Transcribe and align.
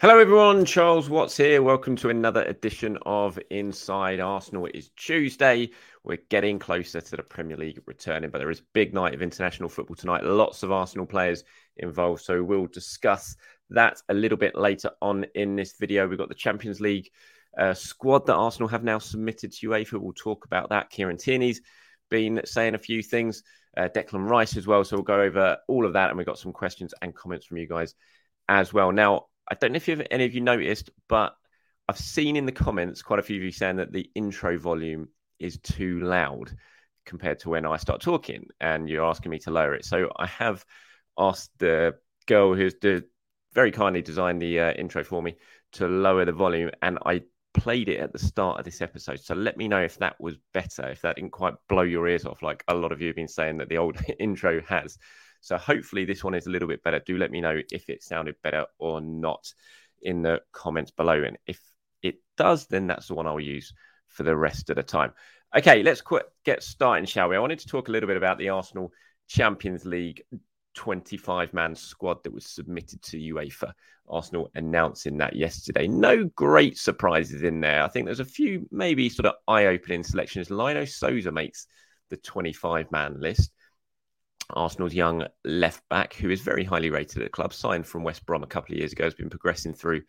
Hello, 0.00 0.18
everyone. 0.18 0.64
Charles 0.64 1.10
Watts 1.10 1.36
here. 1.36 1.62
Welcome 1.62 1.94
to 1.96 2.08
another 2.08 2.42
edition 2.44 2.96
of 3.04 3.38
Inside 3.50 4.18
Arsenal. 4.18 4.64
It 4.64 4.74
is 4.74 4.88
Tuesday. 4.96 5.72
We're 6.04 6.22
getting 6.30 6.58
closer 6.58 7.02
to 7.02 7.16
the 7.18 7.22
Premier 7.22 7.58
League 7.58 7.82
returning, 7.84 8.30
but 8.30 8.38
there 8.38 8.50
is 8.50 8.62
big 8.72 8.94
night 8.94 9.12
of 9.12 9.20
international 9.20 9.68
football 9.68 9.96
tonight. 9.96 10.24
Lots 10.24 10.62
of 10.62 10.72
Arsenal 10.72 11.04
players 11.04 11.44
involved. 11.76 12.22
So 12.22 12.42
we'll 12.42 12.66
discuss 12.68 13.36
that 13.68 14.00
a 14.08 14.14
little 14.14 14.38
bit 14.38 14.54
later 14.54 14.90
on 15.02 15.26
in 15.34 15.54
this 15.54 15.74
video. 15.78 16.08
We've 16.08 16.16
got 16.16 16.30
the 16.30 16.34
Champions 16.34 16.80
League 16.80 17.10
uh, 17.58 17.74
squad 17.74 18.24
that 18.24 18.36
Arsenal 18.36 18.68
have 18.68 18.82
now 18.82 19.00
submitted 19.00 19.52
to 19.52 19.68
UEFA. 19.68 20.00
We'll 20.00 20.14
talk 20.14 20.46
about 20.46 20.70
that. 20.70 20.88
Kieran 20.88 21.18
Tierney's 21.18 21.60
been 22.08 22.40
saying 22.46 22.74
a 22.74 22.78
few 22.78 23.02
things, 23.02 23.42
uh, 23.76 23.90
Declan 23.94 24.26
Rice 24.26 24.56
as 24.56 24.66
well. 24.66 24.82
So 24.82 24.96
we'll 24.96 25.02
go 25.02 25.20
over 25.20 25.58
all 25.68 25.84
of 25.84 25.92
that. 25.92 26.08
And 26.08 26.16
we've 26.16 26.26
got 26.26 26.38
some 26.38 26.54
questions 26.54 26.94
and 27.02 27.14
comments 27.14 27.44
from 27.44 27.58
you 27.58 27.68
guys 27.68 27.94
as 28.48 28.72
well. 28.72 28.92
Now, 28.92 29.26
I 29.50 29.54
don't 29.54 29.72
know 29.72 29.76
if 29.76 29.88
you've, 29.88 30.06
any 30.10 30.24
of 30.24 30.34
you 30.34 30.40
noticed, 30.40 30.90
but 31.08 31.34
I've 31.88 31.98
seen 31.98 32.36
in 32.36 32.46
the 32.46 32.52
comments 32.52 33.02
quite 33.02 33.18
a 33.18 33.22
few 33.22 33.36
of 33.36 33.42
you 33.42 33.50
saying 33.50 33.76
that 33.76 33.92
the 33.92 34.08
intro 34.14 34.58
volume 34.58 35.08
is 35.38 35.58
too 35.58 36.00
loud 36.00 36.54
compared 37.04 37.40
to 37.40 37.50
when 37.50 37.66
I 37.66 37.76
start 37.76 38.00
talking, 38.00 38.46
and 38.60 38.88
you're 38.88 39.04
asking 39.04 39.30
me 39.30 39.38
to 39.40 39.50
lower 39.50 39.74
it. 39.74 39.84
So 39.84 40.10
I 40.16 40.26
have 40.26 40.64
asked 41.18 41.50
the 41.58 41.96
girl 42.26 42.54
who's 42.54 42.74
very 43.52 43.72
kindly 43.72 44.02
designed 44.02 44.40
the 44.40 44.60
uh, 44.60 44.72
intro 44.74 45.02
for 45.02 45.20
me 45.22 45.36
to 45.72 45.88
lower 45.88 46.24
the 46.24 46.32
volume, 46.32 46.70
and 46.82 46.98
I 47.04 47.22
played 47.52 47.88
it 47.88 47.98
at 47.98 48.12
the 48.12 48.18
start 48.18 48.58
of 48.58 48.64
this 48.64 48.80
episode. 48.80 49.18
So 49.20 49.34
let 49.34 49.56
me 49.56 49.66
know 49.66 49.80
if 49.82 49.98
that 49.98 50.20
was 50.20 50.36
better, 50.54 50.88
if 50.90 51.02
that 51.02 51.16
didn't 51.16 51.32
quite 51.32 51.54
blow 51.68 51.82
your 51.82 52.06
ears 52.06 52.24
off, 52.24 52.42
like 52.42 52.62
a 52.68 52.74
lot 52.74 52.92
of 52.92 53.00
you 53.00 53.08
have 53.08 53.16
been 53.16 53.28
saying 53.28 53.58
that 53.58 53.68
the 53.68 53.78
old 53.78 53.98
intro 54.20 54.62
has. 54.68 54.98
So 55.40 55.56
hopefully 55.56 56.04
this 56.04 56.22
one 56.22 56.34
is 56.34 56.46
a 56.46 56.50
little 56.50 56.68
bit 56.68 56.82
better. 56.82 57.00
Do 57.00 57.18
let 57.18 57.30
me 57.30 57.40
know 57.40 57.60
if 57.70 57.88
it 57.88 58.02
sounded 58.02 58.36
better 58.42 58.66
or 58.78 59.00
not 59.00 59.52
in 60.02 60.22
the 60.22 60.40
comments 60.52 60.90
below. 60.90 61.22
And 61.22 61.38
if 61.46 61.60
it 62.02 62.16
does, 62.36 62.66
then 62.66 62.86
that's 62.86 63.08
the 63.08 63.14
one 63.14 63.26
I'll 63.26 63.40
use 63.40 63.72
for 64.08 64.22
the 64.22 64.36
rest 64.36 64.70
of 64.70 64.76
the 64.76 64.82
time. 64.82 65.12
Okay, 65.56 65.82
let's 65.82 66.00
quit, 66.00 66.26
get 66.44 66.62
starting, 66.62 67.06
shall 67.06 67.28
we? 67.28 67.36
I 67.36 67.40
wanted 67.40 67.58
to 67.60 67.68
talk 67.68 67.88
a 67.88 67.92
little 67.92 68.06
bit 68.06 68.16
about 68.16 68.38
the 68.38 68.50
Arsenal 68.50 68.92
Champions 69.28 69.84
League 69.84 70.22
25 70.74 71.52
man 71.52 71.74
squad 71.74 72.22
that 72.22 72.32
was 72.32 72.46
submitted 72.46 73.02
to 73.02 73.18
UEFA. 73.18 73.72
Arsenal 74.08 74.50
announcing 74.54 75.16
that 75.18 75.36
yesterday. 75.36 75.86
No 75.86 76.24
great 76.34 76.76
surprises 76.76 77.42
in 77.42 77.60
there. 77.60 77.82
I 77.82 77.88
think 77.88 78.06
there's 78.06 78.20
a 78.20 78.24
few 78.24 78.68
maybe 78.70 79.08
sort 79.08 79.26
of 79.26 79.34
eye 79.46 79.66
opening 79.66 80.02
selections. 80.02 80.50
Lino 80.50 80.84
Sousa 80.84 81.30
makes 81.30 81.66
the 82.10 82.16
25 82.16 82.90
man 82.90 83.20
list. 83.20 83.52
Arsenal's 84.54 84.94
young 84.94 85.26
left 85.44 85.88
back, 85.88 86.14
who 86.14 86.30
is 86.30 86.40
very 86.40 86.64
highly 86.64 86.90
rated 86.90 87.18
at 87.18 87.24
the 87.24 87.30
club, 87.30 87.52
signed 87.52 87.86
from 87.86 88.04
West 88.04 88.26
Brom 88.26 88.42
a 88.42 88.46
couple 88.46 88.74
of 88.74 88.78
years 88.78 88.92
ago, 88.92 89.04
has 89.04 89.14
been 89.14 89.30
progressing 89.30 89.74
through 89.74 90.02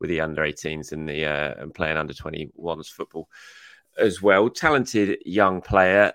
with 0.00 0.10
the 0.10 0.20
under 0.20 0.42
18s 0.42 0.92
and 0.92 1.08
the 1.08 1.24
uh, 1.26 1.54
and 1.58 1.74
playing 1.74 1.96
under 1.96 2.14
21s 2.14 2.88
football 2.88 3.28
as 3.98 4.22
well. 4.22 4.48
Talented 4.48 5.18
young 5.24 5.60
player, 5.60 6.12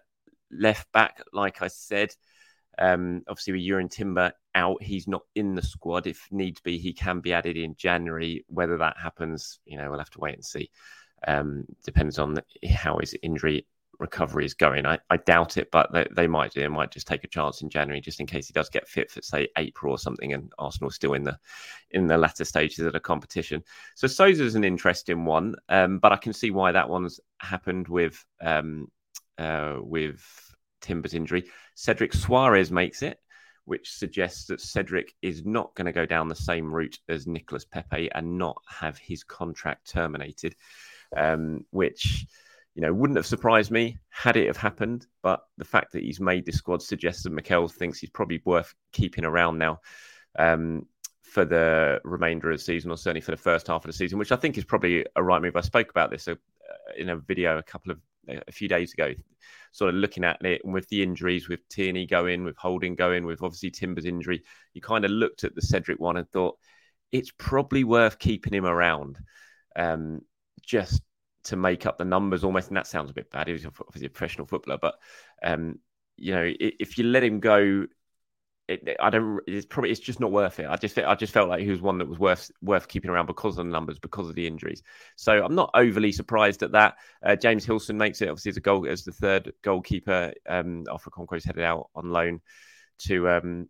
left 0.51 0.91
back, 0.91 1.21
like 1.33 1.61
I 1.61 1.67
said. 1.67 2.13
Um, 2.77 3.21
obviously, 3.27 3.53
with 3.53 3.61
Jurrien 3.61 3.91
Timber 3.91 4.33
out, 4.55 4.81
he's 4.81 5.07
not 5.07 5.23
in 5.35 5.55
the 5.55 5.61
squad. 5.61 6.07
If 6.07 6.27
needs 6.31 6.61
be, 6.61 6.77
he 6.77 6.93
can 6.93 7.19
be 7.19 7.33
added 7.33 7.57
in 7.57 7.75
January. 7.75 8.45
Whether 8.47 8.77
that 8.77 8.97
happens, 8.97 9.59
you 9.65 9.77
know, 9.77 9.89
we'll 9.89 9.99
have 9.99 10.09
to 10.11 10.19
wait 10.19 10.35
and 10.35 10.45
see. 10.45 10.69
Um, 11.27 11.65
depends 11.85 12.19
on 12.19 12.37
how 12.69 12.97
his 12.97 13.15
injury 13.21 13.65
recovery 13.99 14.45
is 14.45 14.53
going. 14.53 14.85
I, 14.85 14.99
I 15.09 15.17
doubt 15.17 15.57
it, 15.57 15.69
but 15.71 15.91
they, 15.91 16.07
they 16.15 16.27
might 16.27 16.53
do. 16.53 16.61
They 16.61 16.67
might 16.67 16.91
just 16.91 17.07
take 17.07 17.23
a 17.23 17.27
chance 17.27 17.61
in 17.61 17.69
January, 17.69 18.01
just 18.01 18.19
in 18.19 18.25
case 18.25 18.47
he 18.47 18.53
does 18.53 18.69
get 18.69 18.87
fit 18.87 19.11
for 19.11 19.21
say 19.21 19.47
April 19.57 19.93
or 19.93 19.97
something, 19.97 20.33
and 20.33 20.51
Arsenal 20.57 20.89
still 20.89 21.13
in 21.13 21.23
the 21.23 21.37
in 21.91 22.07
the 22.07 22.17
latter 22.17 22.45
stages 22.45 22.79
of 22.79 22.93
the 22.93 22.99
competition. 22.99 23.63
So 23.95 24.07
Sousa's 24.07 24.55
an 24.55 24.63
interesting 24.63 25.25
one, 25.25 25.55
um, 25.69 25.99
but 25.99 26.11
I 26.11 26.17
can 26.17 26.33
see 26.33 26.51
why 26.51 26.71
that 26.71 26.89
one's 26.89 27.19
happened 27.39 27.87
with 27.87 28.23
um, 28.41 28.91
uh, 29.37 29.77
with 29.79 30.21
Timber's 30.81 31.13
injury. 31.13 31.45
Cedric 31.75 32.11
Soares 32.11 32.71
makes 32.71 33.01
it. 33.01 33.19
Which 33.65 33.93
suggests 33.93 34.47
that 34.47 34.59
Cedric 34.59 35.13
is 35.21 35.45
not 35.45 35.73
going 35.73 35.85
to 35.85 35.93
go 35.93 36.05
down 36.05 36.27
the 36.27 36.35
same 36.35 36.69
route 36.69 36.99
as 37.07 37.27
Nicolas 37.27 37.63
Pepe 37.63 38.11
and 38.13 38.37
not 38.37 38.61
have 38.67 38.97
his 38.97 39.23
contract 39.23 39.89
terminated, 39.89 40.53
um, 41.15 41.65
which 41.69 42.25
you 42.75 42.81
know, 42.81 42.93
wouldn't 42.93 43.17
have 43.17 43.25
surprised 43.25 43.71
me 43.71 43.97
had 44.09 44.35
it 44.35 44.47
have 44.47 44.57
happened. 44.57 45.05
But 45.21 45.41
the 45.57 45.65
fact 45.65 45.93
that 45.93 46.03
he's 46.03 46.19
made 46.19 46.45
this 46.45 46.55
squad 46.55 46.81
suggests 46.81 47.23
that 47.23 47.31
Mikel 47.31 47.67
thinks 47.67 47.99
he's 47.99 48.09
probably 48.09 48.41
worth 48.45 48.73
keeping 48.91 49.25
around 49.25 49.57
now 49.57 49.79
um, 50.37 50.87
for 51.21 51.45
the 51.45 52.01
remainder 52.03 52.51
of 52.51 52.57
the 52.57 52.63
season, 52.63 52.91
or 52.91 52.97
certainly 52.97 53.21
for 53.21 53.31
the 53.31 53.37
first 53.37 53.67
half 53.67 53.83
of 53.83 53.89
the 53.89 53.93
season, 53.93 54.19
which 54.19 54.31
I 54.31 54.37
think 54.37 54.57
is 54.57 54.65
probably 54.65 55.05
a 55.15 55.23
right 55.23 55.41
move. 55.41 55.55
I 55.55 55.61
spoke 55.61 55.89
about 55.89 56.11
this 56.11 56.27
uh, 56.27 56.35
in 56.97 57.09
a 57.09 57.17
video 57.17 57.57
a 57.57 57.63
couple 57.63 57.91
of 57.91 57.99
a 58.27 58.51
few 58.51 58.67
days 58.67 58.93
ago, 58.93 59.13
sort 59.71 59.89
of 59.89 59.95
looking 59.95 60.23
at 60.23 60.43
it 60.45 60.61
and 60.63 60.73
with 60.73 60.87
the 60.89 61.03
injuries, 61.03 61.49
with 61.49 61.67
Tierney 61.69 62.05
going, 62.05 62.43
with 62.43 62.57
Holding 62.57 62.95
going, 62.95 63.25
with 63.25 63.43
obviously 63.43 63.71
Timber's 63.71 64.05
injury, 64.05 64.43
you 64.73 64.81
kind 64.81 65.05
of 65.05 65.11
looked 65.11 65.43
at 65.43 65.55
the 65.55 65.61
Cedric 65.61 65.99
one 65.99 66.17
and 66.17 66.29
thought 66.29 66.57
it's 67.11 67.31
probably 67.37 67.83
worth 67.83 68.19
keeping 68.19 68.53
him 68.53 68.65
around. 68.65 69.19
Um, 69.75 70.21
just 70.61 71.01
to 71.45 71.55
make 71.55 71.85
up 71.85 71.97
the 71.97 72.05
numbers 72.05 72.43
almost. 72.43 72.69
And 72.69 72.77
that 72.77 72.87
sounds 72.87 73.09
a 73.09 73.13
bit 73.13 73.31
bad. 73.31 73.47
He 73.47 73.53
was 73.53 73.65
obviously 73.65 74.07
a 74.07 74.09
professional 74.09 74.47
footballer, 74.47 74.79
but 74.81 74.95
um, 75.43 75.79
you 76.17 76.33
know, 76.33 76.51
if 76.59 76.97
you 76.97 77.05
let 77.05 77.23
him 77.23 77.39
go 77.39 77.85
it, 78.67 78.95
I 78.99 79.09
don't. 79.09 79.41
It's 79.45 79.65
probably 79.65 79.91
it's 79.91 79.99
just 79.99 80.19
not 80.19 80.31
worth 80.31 80.59
it. 80.59 80.67
I 80.69 80.77
just 80.77 80.97
I 80.97 81.15
just 81.15 81.33
felt 81.33 81.49
like 81.49 81.61
he 81.61 81.69
was 81.69 81.81
one 81.81 81.97
that 81.97 82.07
was 82.07 82.19
worth 82.19 82.49
worth 82.61 82.87
keeping 82.87 83.11
around 83.11 83.25
because 83.25 83.57
of 83.57 83.65
the 83.65 83.71
numbers, 83.71 83.99
because 83.99 84.29
of 84.29 84.35
the 84.35 84.47
injuries. 84.47 84.81
So 85.17 85.43
I'm 85.43 85.55
not 85.55 85.71
overly 85.73 86.11
surprised 86.13 86.63
at 86.63 86.71
that. 86.71 86.95
Uh, 87.21 87.35
James 87.35 87.65
Hillson 87.65 87.97
makes 87.97 88.21
it 88.21 88.29
obviously 88.29 88.51
as 88.51 88.57
a 88.57 88.61
goal 88.61 88.87
as 88.87 89.03
the 89.03 89.11
third 89.11 89.51
goalkeeper. 89.63 90.33
Um, 90.47 90.85
Arthur 90.89 91.09
Okonkwo's 91.09 91.43
headed 91.43 91.63
out 91.63 91.89
on 91.93 92.09
loan 92.09 92.39
to 92.99 93.29
um, 93.29 93.69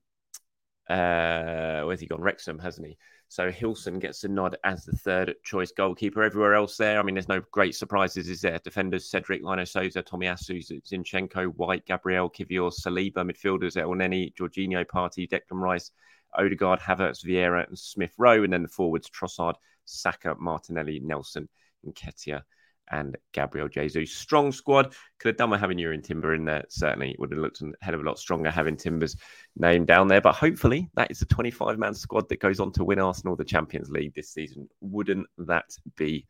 uh, 0.88 1.82
where's 1.82 2.00
he 2.00 2.08
gone? 2.08 2.22
Wrexham, 2.22 2.60
hasn't 2.60 2.88
he? 2.88 2.98
So 3.34 3.50
Hillson 3.50 3.98
gets 3.98 4.22
the 4.22 4.28
nod 4.28 4.58
as 4.64 4.86
the 4.86 4.96
third 4.96 5.34
choice 5.44 5.72
goalkeeper. 5.72 6.22
Everywhere 6.22 6.54
else 6.54 6.78
there, 6.78 7.00
I 7.00 7.02
mean, 7.02 7.16
there's 7.16 7.28
no 7.28 7.42
great 7.50 7.74
surprises, 7.74 8.30
is 8.30 8.42
there? 8.42 8.60
Defenders 8.60 9.10
Cedric, 9.10 9.42
Lino 9.44 9.64
Sousa, 9.64 10.04
Tomiyasu, 10.04 10.84
Zinchenko, 10.84 11.48
White, 11.56 11.84
Gabriel, 11.88 12.30
Kiwior, 12.30 12.72
Saliba, 12.72 13.26
midfielders 13.26 13.76
Elneny, 13.76 14.36
Jorginho, 14.36 14.86
Partey, 14.86 15.28
Declan 15.28 15.60
Rice, 15.64 15.90
Odegaard, 16.38 16.80
Havertz, 16.80 17.26
Vieira, 17.26 17.68
and 17.68 17.80
Smith 17.80 18.14
Rowe. 18.20 18.44
And 18.44 18.54
then 18.54 18.62
the 18.62 18.68
forwards 18.68 19.10
Trossard, 19.10 19.56
Saka, 19.86 20.36
Martinelli, 20.36 21.00
Nelson, 21.00 21.50
and 21.84 21.96
Nketiah 21.96 22.44
and 22.92 23.18
Gabriel 23.32 23.68
Jesus. 23.68 24.14
Strong 24.14 24.52
squad. 24.52 24.94
Could 25.20 25.30
have 25.30 25.38
done 25.38 25.50
with 25.50 25.60
having 25.60 25.78
Jurrien 25.78 26.04
Timber 26.04 26.34
in 26.34 26.46
there. 26.46 26.64
Certainly, 26.70 27.12
it 27.12 27.20
would 27.20 27.32
have 27.32 27.40
looked 27.40 27.62
a 27.62 27.72
hell 27.82 27.96
of 27.96 28.02
a 28.02 28.04
lot 28.04 28.20
stronger 28.20 28.52
having 28.52 28.78
Timber's 28.78 29.16
name 29.58 29.86
down 29.86 30.08
there. 30.08 30.22
But 30.22 30.36
hopefully, 30.36 30.90
that 30.96 31.12
is 31.12 31.22
a 31.22 31.26
25 31.26 31.78
man 31.78 31.94
squad 31.94 32.30
that 32.30 32.40
goes 32.40 32.60
on 32.60 32.72
to 32.74 32.84
win 32.84 33.00
Arsenal 33.00 33.36
the 33.36 33.46
Champions 33.46 33.90
League 33.90 34.14
this 34.14 34.32
season. 34.32 34.68
Wouldn't 34.82 35.28
that 35.40 35.66
be 35.96 36.28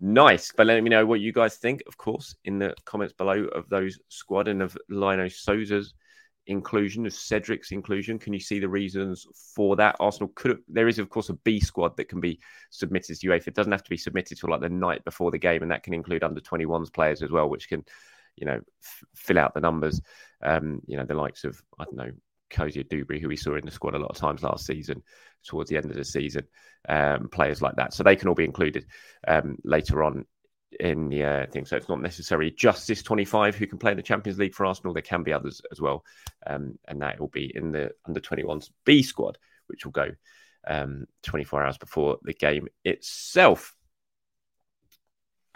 nice? 0.00 0.52
But 0.56 0.66
let 0.66 0.82
me 0.82 0.90
know 0.90 1.06
what 1.06 1.20
you 1.20 1.32
guys 1.32 1.56
think, 1.56 1.82
of 1.86 1.96
course, 1.96 2.34
in 2.44 2.58
the 2.58 2.74
comments 2.84 3.14
below 3.14 3.44
of 3.44 3.68
those 3.68 3.98
squad 4.08 4.48
and 4.48 4.62
of 4.62 4.76
Lino 4.88 5.28
Sousa's 5.28 5.94
inclusion, 6.46 7.06
of 7.06 7.12
Cedric's 7.12 7.72
inclusion? 7.72 8.18
Can 8.18 8.32
you 8.32 8.40
see 8.40 8.58
the 8.58 8.68
reasons 8.68 9.26
for 9.54 9.76
that? 9.76 9.96
Arsenal 10.00 10.32
could. 10.34 10.58
There 10.68 10.88
is, 10.88 10.98
of 10.98 11.08
course, 11.10 11.28
a 11.28 11.34
B 11.34 11.60
squad 11.60 11.96
that 11.96 12.08
can 12.08 12.20
be 12.20 12.38
submitted 12.70 13.18
to 13.18 13.28
UEFA. 13.28 13.48
It 13.48 13.54
doesn't 13.54 13.72
have 13.72 13.84
to 13.84 13.90
be 13.90 13.96
submitted 13.96 14.38
till 14.38 14.50
like 14.50 14.60
the 14.60 14.68
night 14.68 15.04
before 15.04 15.30
the 15.30 15.38
game, 15.38 15.62
and 15.62 15.70
that 15.70 15.82
can 15.82 15.94
include 15.94 16.22
under 16.22 16.40
21s 16.40 16.92
players 16.92 17.22
as 17.22 17.30
well, 17.30 17.48
which 17.48 17.68
can, 17.68 17.84
you 18.36 18.46
know, 18.46 18.60
f- 18.82 19.04
fill 19.14 19.38
out 19.38 19.54
the 19.54 19.60
numbers. 19.60 20.00
Um, 20.42 20.80
you 20.86 20.96
know, 20.96 21.04
the 21.04 21.14
likes 21.14 21.44
of 21.44 21.60
I 21.78 21.84
don't 21.84 21.96
know. 21.96 22.10
Cozier-Duberry, 22.48 23.20
who 23.20 23.26
we 23.26 23.34
saw 23.34 23.56
in 23.56 23.64
the 23.64 23.72
squad 23.72 23.94
a 23.94 23.98
lot 23.98 24.12
of 24.12 24.16
times 24.16 24.44
last 24.44 24.66
season, 24.66 25.02
towards 25.44 25.68
the 25.68 25.76
end 25.76 25.90
of 25.90 25.96
the 25.96 26.04
season, 26.04 26.44
um, 26.88 27.28
players 27.28 27.60
like 27.60 27.74
that. 27.74 27.92
So 27.92 28.04
they 28.04 28.14
can 28.14 28.28
all 28.28 28.36
be 28.36 28.44
included 28.44 28.86
um, 29.26 29.56
later 29.64 30.04
on 30.04 30.24
in 30.80 31.08
the 31.08 31.24
uh, 31.24 31.46
thing. 31.46 31.64
So 31.64 31.76
it's 31.76 31.88
not 31.88 32.00
necessarily 32.00 32.50
just 32.50 32.86
this 32.86 33.02
25 33.02 33.56
who 33.56 33.66
can 33.66 33.78
play 33.78 33.92
in 33.92 33.96
the 33.96 34.02
Champions 34.02 34.38
League 34.38 34.54
for 34.54 34.66
Arsenal. 34.66 34.92
There 34.92 35.02
can 35.02 35.22
be 35.22 35.32
others 35.32 35.62
as 35.70 35.80
well. 35.80 36.04
Um, 36.46 36.78
and 36.86 37.02
that 37.02 37.20
will 37.20 37.28
be 37.28 37.50
in 37.54 37.72
the 37.72 37.92
under 38.06 38.20
21s 38.20 38.70
B 38.84 39.02
squad, 39.02 39.38
which 39.66 39.84
will 39.84 39.92
go 39.92 40.10
um, 40.66 41.06
24 41.22 41.64
hours 41.64 41.78
before 41.78 42.18
the 42.22 42.34
game 42.34 42.68
itself. 42.84 43.74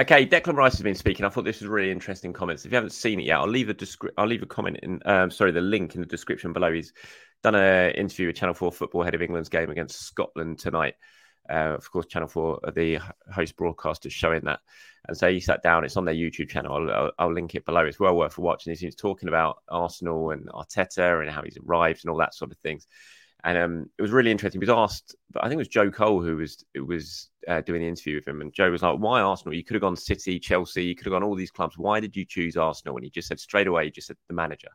Okay, 0.00 0.26
Declan 0.26 0.56
Rice 0.56 0.72
has 0.72 0.82
been 0.82 0.94
speaking. 0.94 1.26
I 1.26 1.28
thought 1.28 1.44
this 1.44 1.60
was 1.60 1.68
really 1.68 1.90
interesting 1.90 2.32
comments. 2.32 2.64
If 2.64 2.72
you 2.72 2.76
haven't 2.76 2.92
seen 2.92 3.20
it 3.20 3.26
yet, 3.26 3.38
I'll 3.38 3.46
leave 3.46 3.68
a 3.68 3.74
descri- 3.74 4.12
I'll 4.16 4.26
leave 4.26 4.42
a 4.42 4.46
comment 4.46 4.78
in. 4.82 5.00
Um, 5.04 5.30
sorry, 5.30 5.52
the 5.52 5.60
link 5.60 5.94
in 5.94 6.00
the 6.00 6.06
description 6.06 6.54
below. 6.54 6.72
He's 6.72 6.94
done 7.42 7.54
an 7.54 7.90
interview 7.90 8.28
with 8.28 8.36
Channel 8.36 8.54
Four 8.54 8.72
Football 8.72 9.02
ahead 9.02 9.14
of 9.14 9.20
England's 9.20 9.50
game 9.50 9.68
against 9.68 10.00
Scotland 10.00 10.58
tonight. 10.58 10.94
Uh, 11.50 11.75
of 11.75 11.91
course, 11.91 12.06
Channel 12.06 12.29
4 12.29 12.61
are 12.64 12.70
the 12.70 12.99
host 13.32 13.56
broadcasters 13.56 14.12
showing 14.12 14.43
that. 14.44 14.61
And 15.08 15.17
so 15.17 15.31
he 15.31 15.41
sat 15.41 15.62
down, 15.62 15.85
it's 15.85 15.97
on 15.97 16.05
their 16.05 16.14
YouTube 16.14 16.50
channel. 16.50 16.75
I'll, 16.75 16.91
I'll, 16.91 17.12
I'll, 17.19 17.32
link 17.32 17.55
it 17.55 17.64
below. 17.64 17.85
It's 17.85 17.99
well 17.99 18.17
worth 18.17 18.38
watching. 18.38 18.75
He's 18.75 18.94
talking 18.94 19.29
about 19.29 19.58
Arsenal 19.69 20.31
and 20.31 20.49
Arteta 20.49 21.20
and 21.20 21.31
how 21.31 21.43
he's 21.43 21.58
arrived 21.67 22.05
and 22.05 22.11
all 22.11 22.19
that 22.19 22.35
sort 22.35 22.52
of 22.52 22.58
things. 22.58 22.87
And 23.43 23.56
um, 23.56 23.87
it 23.99 24.02
was 24.02 24.11
really 24.11 24.31
interesting. 24.31 24.61
He 24.61 24.67
was 24.67 24.76
asked, 24.76 25.17
but 25.32 25.43
I 25.43 25.49
think 25.49 25.58
it 25.58 25.62
was 25.62 25.69
Joe 25.69 25.91
Cole 25.91 26.23
who 26.23 26.37
was 26.37 26.62
was 26.75 27.31
uh, 27.49 27.62
doing 27.62 27.81
the 27.81 27.88
interview 27.88 28.17
with 28.17 28.29
him, 28.29 28.43
and 28.43 28.53
Joe 28.53 28.70
was 28.70 28.82
like, 28.82 28.99
"Why 28.99 29.23
Arsenal? 29.23 29.55
You 29.55 29.64
could 29.64 29.76
have 29.76 29.81
gone 29.81 29.96
City, 29.96 30.38
Chelsea, 30.38 30.85
you 30.85 30.94
could 30.94 31.06
have 31.06 31.12
gone 31.12 31.23
all 31.23 31.35
these 31.35 31.50
clubs. 31.50 31.79
Why 31.79 32.00
did 32.00 32.14
you 32.14 32.26
choose 32.26 32.58
Arsenal?" 32.58 32.96
And 32.96 33.05
he 33.05 33.11
just 33.11 33.29
said 33.29 33.41
straight 33.41 33.67
away, 33.67 33.87
he 33.87 33.91
just 33.91 34.08
said 34.08 34.19
the 34.29 34.35
manager, 34.35 34.69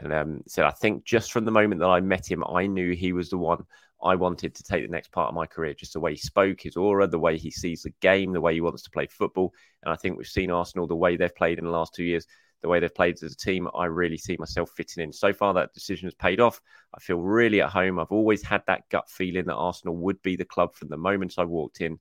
and 0.00 0.12
um, 0.12 0.42
said, 0.48 0.64
"I 0.64 0.72
think 0.72 1.04
just 1.04 1.30
from 1.30 1.44
the 1.44 1.52
moment 1.52 1.80
that 1.80 1.86
I 1.86 2.00
met 2.00 2.28
him, 2.28 2.42
I 2.44 2.66
knew 2.66 2.92
he 2.92 3.12
was 3.12 3.30
the 3.30 3.38
one 3.38 3.64
I 4.02 4.14
wanted 4.14 4.54
to 4.54 4.62
take 4.62 4.84
the 4.84 4.92
next 4.92 5.10
part 5.10 5.28
of 5.28 5.34
my 5.34 5.46
career. 5.46 5.74
Just 5.74 5.94
the 5.94 6.00
way 6.00 6.12
he 6.12 6.18
spoke, 6.18 6.60
his 6.60 6.76
aura, 6.76 7.06
the 7.06 7.18
way 7.18 7.38
he 7.38 7.50
sees 7.50 7.82
the 7.82 7.92
game, 8.00 8.32
the 8.32 8.40
way 8.40 8.54
he 8.54 8.60
wants 8.60 8.82
to 8.82 8.90
play 8.90 9.06
football. 9.06 9.52
And 9.82 9.92
I 9.92 9.96
think 9.96 10.16
we've 10.16 10.26
seen 10.26 10.50
Arsenal, 10.50 10.86
the 10.86 10.96
way 10.96 11.16
they've 11.16 11.34
played 11.34 11.58
in 11.58 11.64
the 11.64 11.70
last 11.70 11.94
two 11.94 12.04
years, 12.04 12.26
the 12.62 12.68
way 12.68 12.80
they've 12.80 12.94
played 12.94 13.14
as 13.22 13.32
a 13.32 13.36
team, 13.36 13.68
I 13.74 13.86
really 13.86 14.18
see 14.18 14.36
myself 14.38 14.70
fitting 14.76 15.02
in. 15.02 15.12
So 15.12 15.32
far, 15.32 15.54
that 15.54 15.72
decision 15.72 16.06
has 16.06 16.14
paid 16.14 16.40
off. 16.40 16.60
I 16.94 17.00
feel 17.00 17.20
really 17.20 17.62
at 17.62 17.70
home. 17.70 17.98
I've 17.98 18.12
always 18.12 18.42
had 18.42 18.62
that 18.66 18.88
gut 18.90 19.08
feeling 19.08 19.46
that 19.46 19.54
Arsenal 19.54 19.96
would 19.96 20.20
be 20.22 20.36
the 20.36 20.44
club 20.44 20.74
from 20.74 20.88
the 20.88 20.96
moment 20.96 21.34
I 21.38 21.44
walked 21.44 21.80
in 21.80 21.98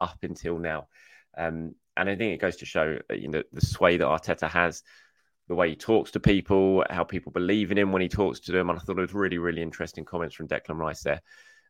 up 0.00 0.18
until 0.22 0.58
now. 0.58 0.88
Um, 1.36 1.74
and 1.96 2.08
I 2.08 2.16
think 2.16 2.34
it 2.34 2.40
goes 2.40 2.56
to 2.56 2.66
show 2.66 2.98
you 3.10 3.28
know 3.28 3.42
the 3.52 3.60
sway 3.60 3.96
that 3.96 4.06
Arteta 4.06 4.48
has 4.48 4.82
the 5.48 5.54
way 5.54 5.70
he 5.70 5.76
talks 5.76 6.10
to 6.12 6.20
people, 6.20 6.84
how 6.90 7.04
people 7.04 7.32
believe 7.32 7.70
in 7.70 7.78
him 7.78 7.92
when 7.92 8.02
he 8.02 8.08
talks 8.08 8.40
to 8.40 8.52
them. 8.52 8.70
And 8.70 8.78
I 8.78 8.82
thought 8.82 8.98
it 8.98 9.02
was 9.02 9.14
really, 9.14 9.38
really 9.38 9.62
interesting 9.62 10.04
comments 10.04 10.34
from 10.34 10.48
Declan 10.48 10.78
Rice 10.78 11.02
there 11.02 11.20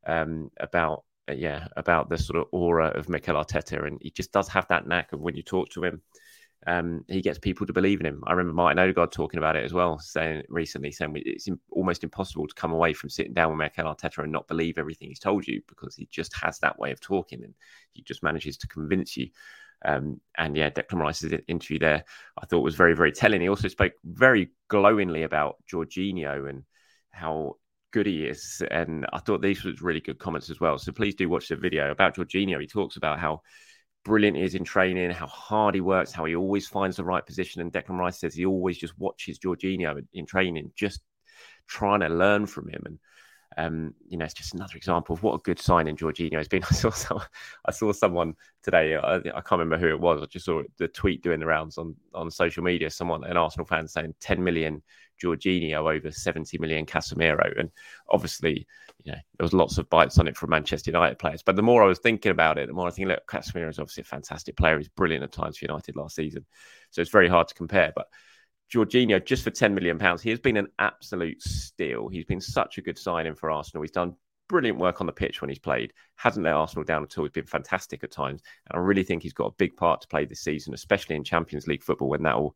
um, 0.07 0.51
about, 0.61 1.05
uh, 1.29 1.35
yeah, 1.35 1.67
about 1.77 2.09
the 2.09 2.19
sort 2.19 2.39
of 2.39 2.47
aura 2.53 2.89
of 2.89 3.09
Mikel 3.09 3.37
Arteta. 3.37 3.87
And 3.87 3.99
he 4.03 4.11
just 4.11 4.33
does 4.33 4.49
have 4.49 4.69
that 4.69 4.87
knack 4.87 5.13
of 5.13 5.21
when 5.21 5.37
you 5.37 5.43
talk 5.43 5.71
to 5.71 5.85
him, 5.85 6.03
um, 6.67 7.05
he 7.09 7.23
gets 7.23 7.39
people 7.39 7.67
to 7.67 7.73
believe 7.73 8.01
in 8.01 8.07
him. 8.07 8.23
I 8.27 8.33
remember 8.33 8.53
Martin 8.53 8.79
Odegaard 8.79 9.11
talking 9.11 9.39
about 9.39 9.57
it 9.57 9.65
as 9.65 9.73
well, 9.73 9.99
saying 9.99 10.45
recently, 10.49 10.93
saying 10.93 11.13
it's 11.17 11.49
almost 11.71 12.05
impossible 12.05 12.47
to 12.47 12.55
come 12.55 12.73
away 12.73 12.93
from 12.93 13.11
sitting 13.11 13.33
down 13.33 13.51
with 13.51 13.59
Mikel 13.59 13.93
Arteta 13.93 14.23
and 14.23 14.31
not 14.31 14.47
believe 14.47 14.79
everything 14.79 15.09
he's 15.09 15.19
told 15.19 15.47
you 15.47 15.61
because 15.67 15.97
he 15.97 16.07
just 16.11 16.33
has 16.37 16.59
that 16.61 16.79
way 16.79 16.93
of 16.93 17.01
talking 17.01 17.43
and 17.43 17.55
he 17.93 18.03
just 18.03 18.23
manages 18.23 18.57
to 18.59 18.69
convince 18.69 19.17
you. 19.17 19.29
Um, 19.85 20.21
and 20.37 20.57
yeah, 20.57 20.71
Declan 20.71 21.01
Rice's 21.01 21.33
interview 21.49 21.79
there, 21.79 22.05
I 22.41 22.47
thought 22.47 22.61
was 22.61 22.77
very, 22.77 22.95
very 22.95 23.13
telling. 23.13 23.41
He 23.41 23.49
also 23.49 23.69
spoke 23.69 23.93
very 24.05 24.51
glowingly 24.69 25.25
about 25.25 25.57
Jorginho 25.71 26.49
and 26.49 26.65
how 27.11 27.57
good 27.93 28.07
he 28.07 28.25
is. 28.25 28.63
And 28.71 29.07
I 29.13 29.19
thought 29.19 29.43
these 29.43 29.65
was 29.65 29.83
really 29.83 30.01
good 30.01 30.19
comments 30.19 30.51
as 30.51 30.61
well. 30.61 30.79
So 30.79 30.93
please 30.93 31.15
do 31.15 31.29
watch 31.29 31.49
the 31.49 31.57
video 31.57 31.91
about 31.91 32.17
Jorginho. 32.17 32.61
He 32.61 32.67
talks 32.67 32.97
about 32.97 33.19
how 33.19 33.43
brilliant 34.05 34.37
he 34.37 34.43
is 34.43 34.55
in 34.55 34.65
training, 34.65 35.11
how 35.11 35.27
hard 35.27 35.75
he 35.75 35.81
works, 35.81 36.13
how 36.13 36.25
he 36.25 36.35
always 36.35 36.67
finds 36.67 36.97
the 36.97 37.05
right 37.05 37.25
position. 37.25 37.61
And 37.61 37.73
Declan 37.73 37.99
Rice 37.99 38.21
says 38.21 38.35
he 38.35 38.47
always 38.47 38.79
just 38.79 38.99
watches 38.99 39.39
Jorginho 39.39 40.05
in 40.13 40.27
training, 40.27 40.73
just 40.75 41.01
trying 41.69 42.01
to 42.01 42.09
learn 42.09 42.47
from 42.47 42.69
him. 42.69 42.83
And 42.87 42.99
um, 43.57 43.95
you 44.09 44.17
know, 44.17 44.25
it's 44.25 44.35
just 44.35 44.55
another 44.55 44.77
example 44.77 45.15
of 45.15 45.23
what 45.23 45.35
a 45.35 45.39
good 45.39 45.59
signing 45.59 45.97
Jorginho 45.97 46.37
has 46.37 46.49
been. 46.49 46.65
I 46.71 46.75
saw 46.75 46.91
some, 46.91 47.21
I 47.65 47.73
saw 47.73 47.93
someone 47.93 48.35
today. 48.63 48.97
I, 48.97 49.17
I, 49.17 49.21
can't 49.21 49.53
remember 49.53 49.79
who 49.79 49.89
it 49.89 50.01
was. 50.01 50.23
I 50.23 50.27
just 50.27 50.47
saw 50.47 50.63
the 50.79 50.89
tweet 50.89 51.23
doing 51.23 51.41
the 51.41 51.47
rounds 51.47 51.79
on 51.79 51.95
on 52.15 52.31
social 52.31 52.63
media. 52.63 52.91
Someone, 52.91 53.25
an 53.25 53.37
Arsenal 53.37 53.67
fan, 53.67 53.89
saying 53.89 54.15
10 54.21 54.43
million 54.43 54.83
Jorginho 55.23 55.95
over 55.95 56.11
70 56.11 56.59
million 56.59 56.87
Casemiro, 56.87 57.59
and 57.59 57.71
obviously, 58.09 58.67
you 59.05 59.13
know, 59.13 59.19
there 59.39 59.45
was 59.45 59.53
lots 59.53 59.79
of 59.79 59.89
bites 59.91 60.19
on 60.19 60.29
it 60.29 60.37
from 60.37 60.51
Manchester 60.51 60.91
United 60.91 61.19
players. 61.19 61.43
But 61.43 61.57
the 61.57 61.63
more 61.63 61.83
I 61.83 61.87
was 61.87 61.99
thinking 61.99 62.33
about 62.33 62.59
it, 62.59 62.67
the 62.67 62.75
more 62.75 62.89
I 62.89 62.91
think, 62.91 63.09
look, 63.09 63.27
Casemiro 63.27 63.69
is 63.69 63.79
obviously 63.79 64.03
a 64.03 64.05
fantastic 64.05 64.57
player. 64.57 64.79
He's 64.79 64.89
brilliant 64.89 65.25
at 65.25 65.33
times 65.33 65.59
for 65.59 65.65
United 65.65 65.97
last 65.97 66.17
season, 66.17 66.45
so 66.91 67.01
it's 67.01 67.11
very 67.11 67.29
hard 67.29 67.49
to 67.49 67.55
compare. 67.55 67.93
But 67.95 68.09
Jorginho 68.73 69.25
just 69.25 69.45
for 69.45 69.51
10 69.51 69.75
million 69.75 69.99
pounds. 69.99 70.23
He 70.23 70.31
has 70.31 70.41
been 70.41 70.57
an 70.57 70.69
absolute 70.79 71.43
steal. 71.43 72.09
He's 72.09 72.25
been 72.25 72.41
such 72.41 72.79
a 72.79 72.83
good 72.83 72.99
signing 72.99 73.35
for 73.35 73.51
Arsenal. 73.51 73.83
He's 73.83 73.91
done 73.91 74.17
brilliant 74.49 74.79
work 74.79 75.01
on 75.01 75.07
the 75.07 75.13
pitch 75.13 75.41
when 75.41 75.49
he's 75.49 75.59
played. 75.59 75.93
Hasn't 76.17 76.45
let 76.45 76.55
Arsenal 76.55 76.85
down 76.85 77.03
at 77.03 77.17
all. 77.17 77.25
He's 77.25 77.33
been 77.33 77.45
fantastic 77.45 78.03
at 78.03 78.11
times. 78.11 78.41
And 78.71 78.79
I 78.79 78.83
really 78.83 79.03
think 79.03 79.23
he's 79.23 79.33
got 79.33 79.47
a 79.47 79.55
big 79.59 79.77
part 79.77 80.01
to 80.01 80.09
play 80.09 80.25
this 80.25 80.41
season, 80.41 80.75
especially 80.75 81.17
in 81.17 81.25
Champions 81.25 81.67
League 81.67 81.83
football 81.83 82.09
when 82.09 82.23
that 82.23 82.35
all 82.35 82.55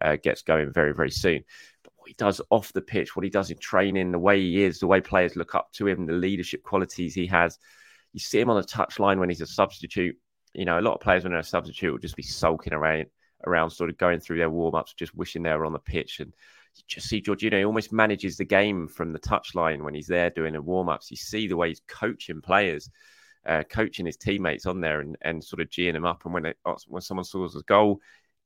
uh, 0.00 0.16
gets 0.16 0.42
going 0.42 0.72
very, 0.72 0.94
very 0.94 1.10
soon. 1.10 1.42
But 1.82 1.92
what 1.96 2.08
he 2.08 2.14
does 2.14 2.40
off 2.50 2.72
the 2.72 2.80
pitch, 2.80 3.16
what 3.16 3.24
he 3.24 3.30
does 3.30 3.50
in 3.50 3.58
training, 3.58 4.12
the 4.12 4.18
way 4.18 4.40
he 4.40 4.62
is, 4.62 4.78
the 4.78 4.86
way 4.86 5.00
players 5.00 5.36
look 5.36 5.54
up 5.54 5.72
to 5.74 5.88
him, 5.88 6.06
the 6.06 6.12
leadership 6.12 6.62
qualities 6.62 7.14
he 7.14 7.26
has. 7.26 7.58
You 8.12 8.20
see 8.20 8.40
him 8.40 8.50
on 8.50 8.60
the 8.60 8.66
touchline 8.66 9.18
when 9.18 9.28
he's 9.28 9.40
a 9.40 9.46
substitute. 9.46 10.16
You 10.54 10.64
know, 10.64 10.78
a 10.78 10.80
lot 10.80 10.94
of 10.94 11.00
players 11.00 11.24
when 11.24 11.32
they're 11.32 11.40
a 11.40 11.44
substitute 11.44 11.92
will 11.92 11.98
just 11.98 12.16
be 12.16 12.22
sulking 12.22 12.72
around 12.72 13.06
around 13.46 13.70
sort 13.70 13.90
of 13.90 13.98
going 13.98 14.20
through 14.20 14.38
their 14.38 14.50
warm 14.50 14.74
ups, 14.74 14.94
just 14.94 15.14
wishing 15.14 15.42
they 15.42 15.52
were 15.52 15.66
on 15.66 15.72
the 15.72 15.78
pitch. 15.78 16.20
And 16.20 16.32
you 16.74 16.82
just 16.86 17.08
see 17.08 17.22
Jorginho, 17.22 17.58
he 17.58 17.64
almost 17.64 17.92
manages 17.92 18.36
the 18.36 18.44
game 18.44 18.88
from 18.88 19.12
the 19.12 19.18
touchline 19.18 19.82
when 19.82 19.94
he's 19.94 20.08
there 20.08 20.30
doing 20.30 20.52
the 20.52 20.62
warm 20.62 20.88
ups. 20.88 21.10
You 21.10 21.16
see 21.16 21.48
the 21.48 21.56
way 21.56 21.68
he's 21.68 21.82
coaching 21.86 22.40
players, 22.40 22.90
uh, 23.46 23.62
coaching 23.70 24.06
his 24.06 24.16
teammates 24.16 24.66
on 24.66 24.80
there 24.80 25.00
and, 25.00 25.16
and 25.22 25.42
sort 25.42 25.60
of 25.60 25.70
geeing 25.70 25.94
them 25.94 26.04
up. 26.04 26.24
And 26.24 26.34
when, 26.34 26.46
it, 26.46 26.58
when 26.88 27.02
someone 27.02 27.24
scores 27.24 27.56
a 27.56 27.62
goal, 27.62 28.00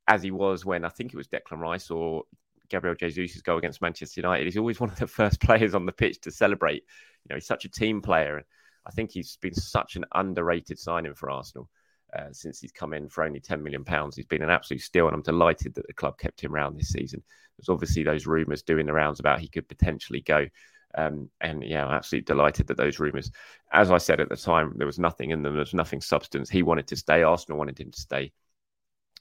as 0.07 0.23
he 0.23 0.30
was 0.30 0.64
when 0.64 0.85
I 0.85 0.88
think 0.88 1.12
it 1.12 1.16
was 1.16 1.28
Declan 1.28 1.59
Rice 1.59 1.90
or 1.90 2.25
Gabriel 2.69 2.97
Jesus' 2.97 3.42
goal 3.42 3.59
against 3.59 3.83
Manchester 3.83 4.21
United, 4.21 4.45
he's 4.45 4.57
always 4.57 4.80
one 4.80 4.90
of 4.90 4.99
the 4.99 5.07
first 5.07 5.40
players 5.40 5.75
on 5.75 5.87
the 5.87 5.92
pitch 5.92 6.21
to 6.23 6.30
celebrate. 6.30 6.85
You 7.25 7.30
know, 7.30 7.37
he's 7.37 7.47
such 7.47 7.64
a 7.64 7.71
team 7.71 8.00
player. 8.02 8.45
I 8.87 8.90
think 8.90 9.11
he's 9.11 9.37
been 9.37 9.54
such 9.54 9.97
an 9.97 10.04
underrated 10.14 10.78
signing 10.78 11.14
for 11.14 11.30
Arsenal. 11.30 11.69
Uh, 12.17 12.33
since 12.33 12.61
he's 12.61 12.73
come 12.73 12.93
in 12.93 13.09
for 13.09 13.23
only 13.23 13.38
10 13.40 13.62
million 13.62 13.85
pounds. 13.85 14.17
He's 14.17 14.26
been 14.26 14.43
an 14.43 14.50
absolute 14.50 14.83
steal, 14.83 15.07
and 15.07 15.14
I'm 15.14 15.23
delighted 15.23 15.75
that 15.75 15.87
the 15.87 15.93
club 15.93 16.19
kept 16.19 16.40
him 16.40 16.52
around 16.55 16.76
this 16.76 16.88
season. 16.88 17.23
There's 17.57 17.69
obviously 17.69 18.02
those 18.02 18.26
rumours 18.26 18.62
doing 18.62 18.87
the 18.87 18.93
rounds 18.93 19.21
about 19.21 19.40
he 19.40 19.49
could 19.49 19.69
potentially 19.69 20.21
go 20.21 20.49
Um, 20.95 21.31
and 21.40 21.62
yeah, 21.64 21.87
I'm 21.87 21.93
absolutely 21.95 22.25
delighted 22.26 22.67
that 22.67 22.76
those 22.76 22.99
rumours, 22.99 23.31
as 23.73 23.90
I 23.90 23.99
said 23.99 24.21
at 24.21 24.29
the 24.29 24.37
time, 24.37 24.75
there 24.76 24.87
was 24.87 24.99
nothing 24.99 25.31
in 25.31 25.43
them. 25.43 25.55
There 25.55 25.61
was 25.61 25.75
nothing 25.75 26.00
substance. 26.00 26.50
He 26.50 26.62
wanted 26.64 26.88
to 26.88 26.97
stay. 26.97 27.23
Arsenal 27.23 27.59
wanted 27.59 27.79
him 27.79 27.93
to 27.93 28.00
stay. 28.00 28.33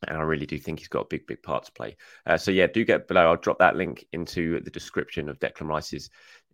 And 0.07 0.17
I 0.17 0.21
really 0.21 0.45
do 0.45 0.57
think 0.57 0.79
he's 0.79 0.87
got 0.87 1.01
a 1.01 1.07
big, 1.09 1.27
big 1.27 1.43
part 1.43 1.65
to 1.65 1.71
play. 1.73 1.97
Uh, 2.25 2.37
so 2.37 2.51
yeah, 2.51 2.67
do 2.67 2.85
get 2.85 3.07
below. 3.07 3.27
I'll 3.27 3.35
drop 3.37 3.59
that 3.59 3.75
link 3.75 4.05
into 4.13 4.61
the 4.61 4.71
description 4.71 5.27
of 5.29 5.39
Declan 5.39 5.67
Rice's 5.67 6.09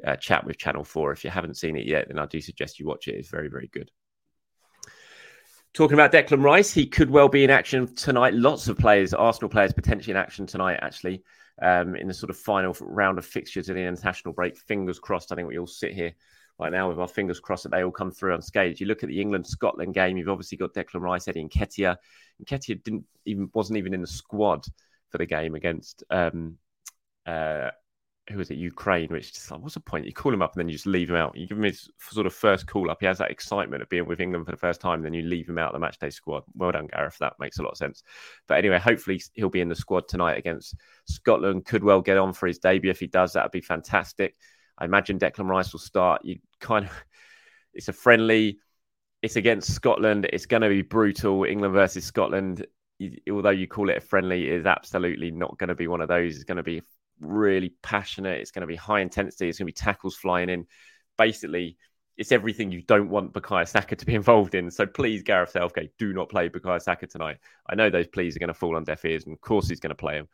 uh, 0.06 0.16
chat 0.16 0.44
with 0.46 0.58
Channel 0.58 0.84
Four. 0.84 1.12
If 1.12 1.24
you 1.24 1.30
haven't 1.30 1.58
seen 1.58 1.78
it 1.78 1.86
yet, 1.86 2.08
then 2.08 2.20
I 2.20 2.26
do 2.26 2.42
suggest 2.42 2.80
you 2.80 2.88
watch 2.88 3.08
it. 3.08 3.16
It's 3.16 3.30
very, 3.30 3.48
very 3.50 3.68
good. 3.68 3.92
Talking 5.76 5.96
about 5.96 6.14
Declan 6.14 6.42
Rice, 6.42 6.72
he 6.72 6.88
could 6.88 7.10
well 7.10 7.28
be 7.28 7.44
in 7.44 7.50
action 7.50 7.94
tonight. 7.96 8.34
Lots 8.34 8.70
of 8.70 8.78
players, 8.78 9.14
Arsenal 9.14 9.50
players, 9.50 9.74
potentially 9.74 10.12
in 10.12 10.18
action 10.18 10.48
tonight. 10.48 10.80
Actually, 10.82 11.22
um, 11.62 11.98
in 11.98 12.08
the 12.08 12.14
sort 12.14 12.30
of 12.30 12.38
final 12.38 12.74
round 12.80 13.18
of 13.18 13.26
fixtures 13.26 13.68
in 13.68 13.76
the 13.76 13.82
international 13.82 14.34
break. 14.34 14.58
Fingers 14.58 15.00
crossed. 15.00 15.34
I 15.34 15.36
think 15.36 15.50
we 15.50 15.60
all 15.60 15.68
sit 15.68 15.94
here 15.94 16.14
right 16.60 16.72
now 16.72 16.88
with 16.88 16.98
our 16.98 17.10
fingers 17.10 17.42
crossed 17.42 17.64
that 17.64 17.74
they 17.74 17.84
all 17.84 17.92
come 17.92 18.10
through 18.10 18.36
unscathed. 18.36 18.80
You 18.80 18.86
look 18.86 19.04
at 19.04 19.10
the 19.10 19.20
England 19.20 19.46
Scotland 19.46 19.94
game. 19.94 20.16
You've 20.16 20.30
obviously 20.30 20.58
got 20.58 20.74
Declan 20.74 21.02
Rice, 21.02 21.28
Eddie 21.28 21.44
Nketiah. 21.44 21.98
Nketiah 22.46 22.82
didn't 22.82 23.04
even 23.26 23.50
wasn't 23.54 23.78
even 23.78 23.94
in 23.94 24.00
the 24.00 24.08
squad 24.08 24.66
for 25.10 25.18
the 25.18 25.26
game 25.26 25.56
against 25.56 26.06
um, 26.10 26.58
uh, 27.26 27.72
who 28.30 28.40
was 28.40 28.50
it, 28.50 28.58
Ukraine, 28.58 29.10
which 29.10 29.34
just 29.34 29.52
like, 29.52 29.62
what's 29.62 29.76
the 29.76 29.80
point? 29.80 30.06
You 30.06 30.14
call 30.14 30.34
him 30.34 30.42
up 30.42 30.54
and 30.54 30.60
then 30.60 30.68
you 30.68 30.74
just 30.74 30.88
leave 30.88 31.10
him 31.10 31.16
out. 31.16 31.38
You 31.38 31.46
give 31.46 31.58
him 31.58 31.64
his 31.64 31.90
sort 32.00 32.26
of 32.26 32.34
first 32.34 32.66
call 32.66 32.90
up. 32.90 32.98
He 33.00 33.06
has 33.06 33.20
that 33.20 33.30
excitement 33.30 33.84
of 33.84 33.90
being 33.90 34.08
with 34.08 34.20
England 34.20 34.46
for 34.46 34.52
the 34.52 34.58
first 34.58 34.82
time, 34.82 35.04
then 35.04 35.14
you 35.14 35.22
leave 35.22 35.48
him 35.48 35.60
out 35.60 35.74
of 35.74 35.80
the 35.80 35.86
matchday 35.86 36.12
squad. 36.12 36.44
Well 36.56 36.72
done, 36.72 36.88
Gareth. 36.88 37.18
That 37.20 37.34
makes 37.40 37.60
a 37.60 37.64
lot 37.64 37.72
of 37.72 37.78
sense. 37.78 38.02
But 38.48 38.58
anyway, 38.58 38.80
hopefully 38.80 39.22
he'll 39.34 39.50
be 39.50 39.62
in 39.62 39.70
the 39.70 39.76
squad 39.76 40.08
tonight 40.08 40.40
against 40.40 40.76
Scotland. 41.06 41.66
Could 41.66 41.84
well 41.84 42.02
get 42.02 42.18
on 42.18 42.34
for 42.34 42.48
his 42.48 42.58
debut. 42.58 42.90
If 42.90 43.00
he 43.00 43.08
does, 43.08 43.34
that'd 43.34 43.52
be 43.52 43.62
fantastic. 43.62 44.36
I 44.78 44.86
imagine 44.86 45.20
Declan 45.20 45.48
Rice 45.48 45.72
will 45.72 45.80
start. 45.80 46.26
You 46.26 46.40
kind 46.60 46.86
of, 46.86 46.92
it's 47.76 47.90
a 47.90 47.94
friendly. 47.94 48.58
It's 49.22 49.36
against 49.36 49.72
Scotland. 49.72 50.28
It's 50.34 50.48
going 50.48 50.62
to 50.64 50.70
be 50.70 50.82
brutal. 50.82 51.44
England 51.44 51.74
versus 51.76 52.06
Scotland. 52.06 52.66
Although 53.30 53.50
you 53.52 53.68
call 53.68 53.90
it 53.90 53.98
a 53.98 54.02
friendly, 54.02 54.48
it 54.48 54.54
is 54.54 54.66
absolutely 54.66 55.30
not 55.30 55.58
going 55.60 55.68
to 55.68 55.76
be 55.76 55.88
one 55.88 56.02
of 56.02 56.08
those. 56.08 56.36
It's 56.36 56.44
going 56.44 56.58
to 56.58 56.64
be 56.64 56.82
really 57.20 57.74
passionate. 57.82 58.40
It's 58.40 58.52
going 58.52 58.62
to 58.62 58.68
be 58.68 58.76
high 58.76 59.02
intensity. 59.02 59.50
It's 59.50 59.58
going 59.58 59.68
to 59.68 59.74
be 59.74 59.86
tackles 59.86 60.16
flying 60.16 60.50
in. 60.50 60.68
Basically, 61.18 61.78
it's 62.18 62.32
everything 62.32 62.72
you 62.72 62.82
don't 62.82 63.10
want 63.10 63.34
Bukayo 63.34 63.68
Saka 63.68 63.96
to 63.96 64.06
be 64.06 64.16
involved 64.22 64.56
in. 64.56 64.72
So 64.72 64.86
please, 64.86 65.24
Gareth 65.24 65.52
Southgate, 65.52 65.92
do 65.98 66.14
not 66.14 66.30
play 66.30 66.50
Bukayo 66.50 66.82
Saka 66.82 67.08
tonight. 67.08 67.38
I 67.70 67.76
know 67.76 67.90
those 67.90 68.08
pleas 68.08 68.36
are 68.36 68.40
going 68.40 68.48
to 68.48 68.54
fall 68.54 68.76
on 68.76 68.84
deaf 68.84 69.06
ears, 69.06 69.26
and 69.26 69.34
of 69.34 69.42
course 69.42 69.68
he's 69.68 69.80
going 69.80 69.90
to 69.90 69.96
play 69.96 70.16
him. 70.16 70.28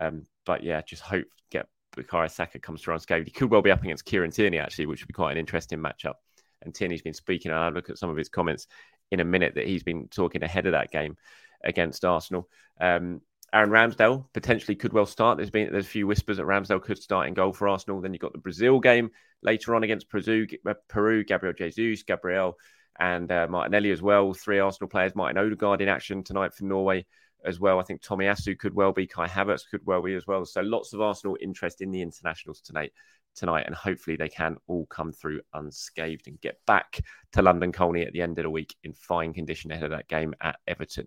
Um, 0.00 0.26
but 0.44 0.62
yeah, 0.62 0.80
just 0.82 1.02
hope 1.02 1.26
get 1.50 1.66
Bukayo 1.96 2.30
Saka 2.30 2.58
comes 2.58 2.82
through 2.82 2.94
unscathed. 2.94 3.26
He 3.26 3.32
could 3.32 3.50
well 3.50 3.62
be 3.62 3.70
up 3.70 3.82
against 3.82 4.04
Kieran 4.04 4.30
Tierney 4.30 4.58
actually, 4.58 4.86
which 4.86 5.02
would 5.02 5.08
be 5.08 5.14
quite 5.14 5.32
an 5.32 5.38
interesting 5.38 5.78
matchup. 5.78 6.14
And 6.62 6.74
Tierney's 6.74 7.02
been 7.02 7.14
speaking, 7.14 7.50
and 7.50 7.60
I'll 7.60 7.72
look 7.72 7.90
at 7.90 7.98
some 7.98 8.10
of 8.10 8.16
his 8.16 8.28
comments 8.28 8.66
in 9.10 9.20
a 9.20 9.24
minute 9.24 9.54
that 9.54 9.66
he's 9.66 9.82
been 9.82 10.08
talking 10.08 10.42
ahead 10.42 10.66
of 10.66 10.72
that 10.72 10.90
game 10.90 11.16
against 11.64 12.04
Arsenal. 12.04 12.48
Um, 12.80 13.20
Aaron 13.52 13.70
Ramsdale 13.70 14.26
potentially 14.34 14.74
could 14.74 14.92
well 14.92 15.06
start. 15.06 15.38
There's 15.38 15.50
been 15.50 15.72
there's 15.72 15.86
a 15.86 15.88
few 15.88 16.06
whispers 16.06 16.36
that 16.36 16.46
Ramsdale 16.46 16.82
could 16.82 16.98
start 16.98 17.28
in 17.28 17.34
goal 17.34 17.52
for 17.52 17.68
Arsenal. 17.68 18.00
Then 18.00 18.12
you've 18.12 18.20
got 18.20 18.32
the 18.32 18.38
Brazil 18.38 18.78
game 18.78 19.10
later 19.42 19.74
on 19.74 19.84
against 19.84 20.08
Peru, 20.10 20.46
uh, 20.66 20.74
Peru 20.88 21.24
Gabriel 21.24 21.54
Jesus, 21.54 22.02
Gabriel, 22.02 22.58
and 22.98 23.30
uh, 23.32 23.46
Martinelli 23.48 23.90
as 23.90 24.02
well. 24.02 24.34
Three 24.34 24.58
Arsenal 24.58 24.88
players. 24.88 25.14
Martin 25.14 25.38
Odegaard 25.38 25.80
in 25.80 25.88
action 25.88 26.22
tonight 26.22 26.52
for 26.52 26.64
Norway 26.64 27.06
as 27.44 27.58
well. 27.58 27.80
I 27.80 27.84
think 27.84 28.02
Tomiyasu 28.02 28.58
could 28.58 28.74
well 28.74 28.92
be. 28.92 29.06
Kai 29.06 29.26
Havertz 29.26 29.62
could 29.70 29.86
well 29.86 30.02
be 30.02 30.14
as 30.14 30.26
well. 30.26 30.44
So 30.44 30.60
lots 30.60 30.92
of 30.92 31.00
Arsenal 31.00 31.38
interest 31.40 31.80
in 31.80 31.90
the 31.90 32.02
internationals 32.02 32.60
tonight. 32.60 32.92
Tonight, 33.34 33.66
and 33.66 33.74
hopefully 33.74 34.16
they 34.16 34.28
can 34.28 34.56
all 34.66 34.86
come 34.86 35.12
through 35.12 35.42
unscathed 35.54 36.26
and 36.26 36.40
get 36.40 36.58
back 36.66 37.00
to 37.34 37.42
London 37.42 37.70
Colney 37.70 38.02
at 38.02 38.12
the 38.12 38.22
end 38.22 38.36
of 38.38 38.42
the 38.42 38.50
week 38.50 38.74
in 38.82 38.92
fine 38.94 39.32
condition 39.32 39.70
ahead 39.70 39.84
of 39.84 39.90
that 39.90 40.08
game 40.08 40.34
at 40.40 40.56
Everton. 40.66 41.06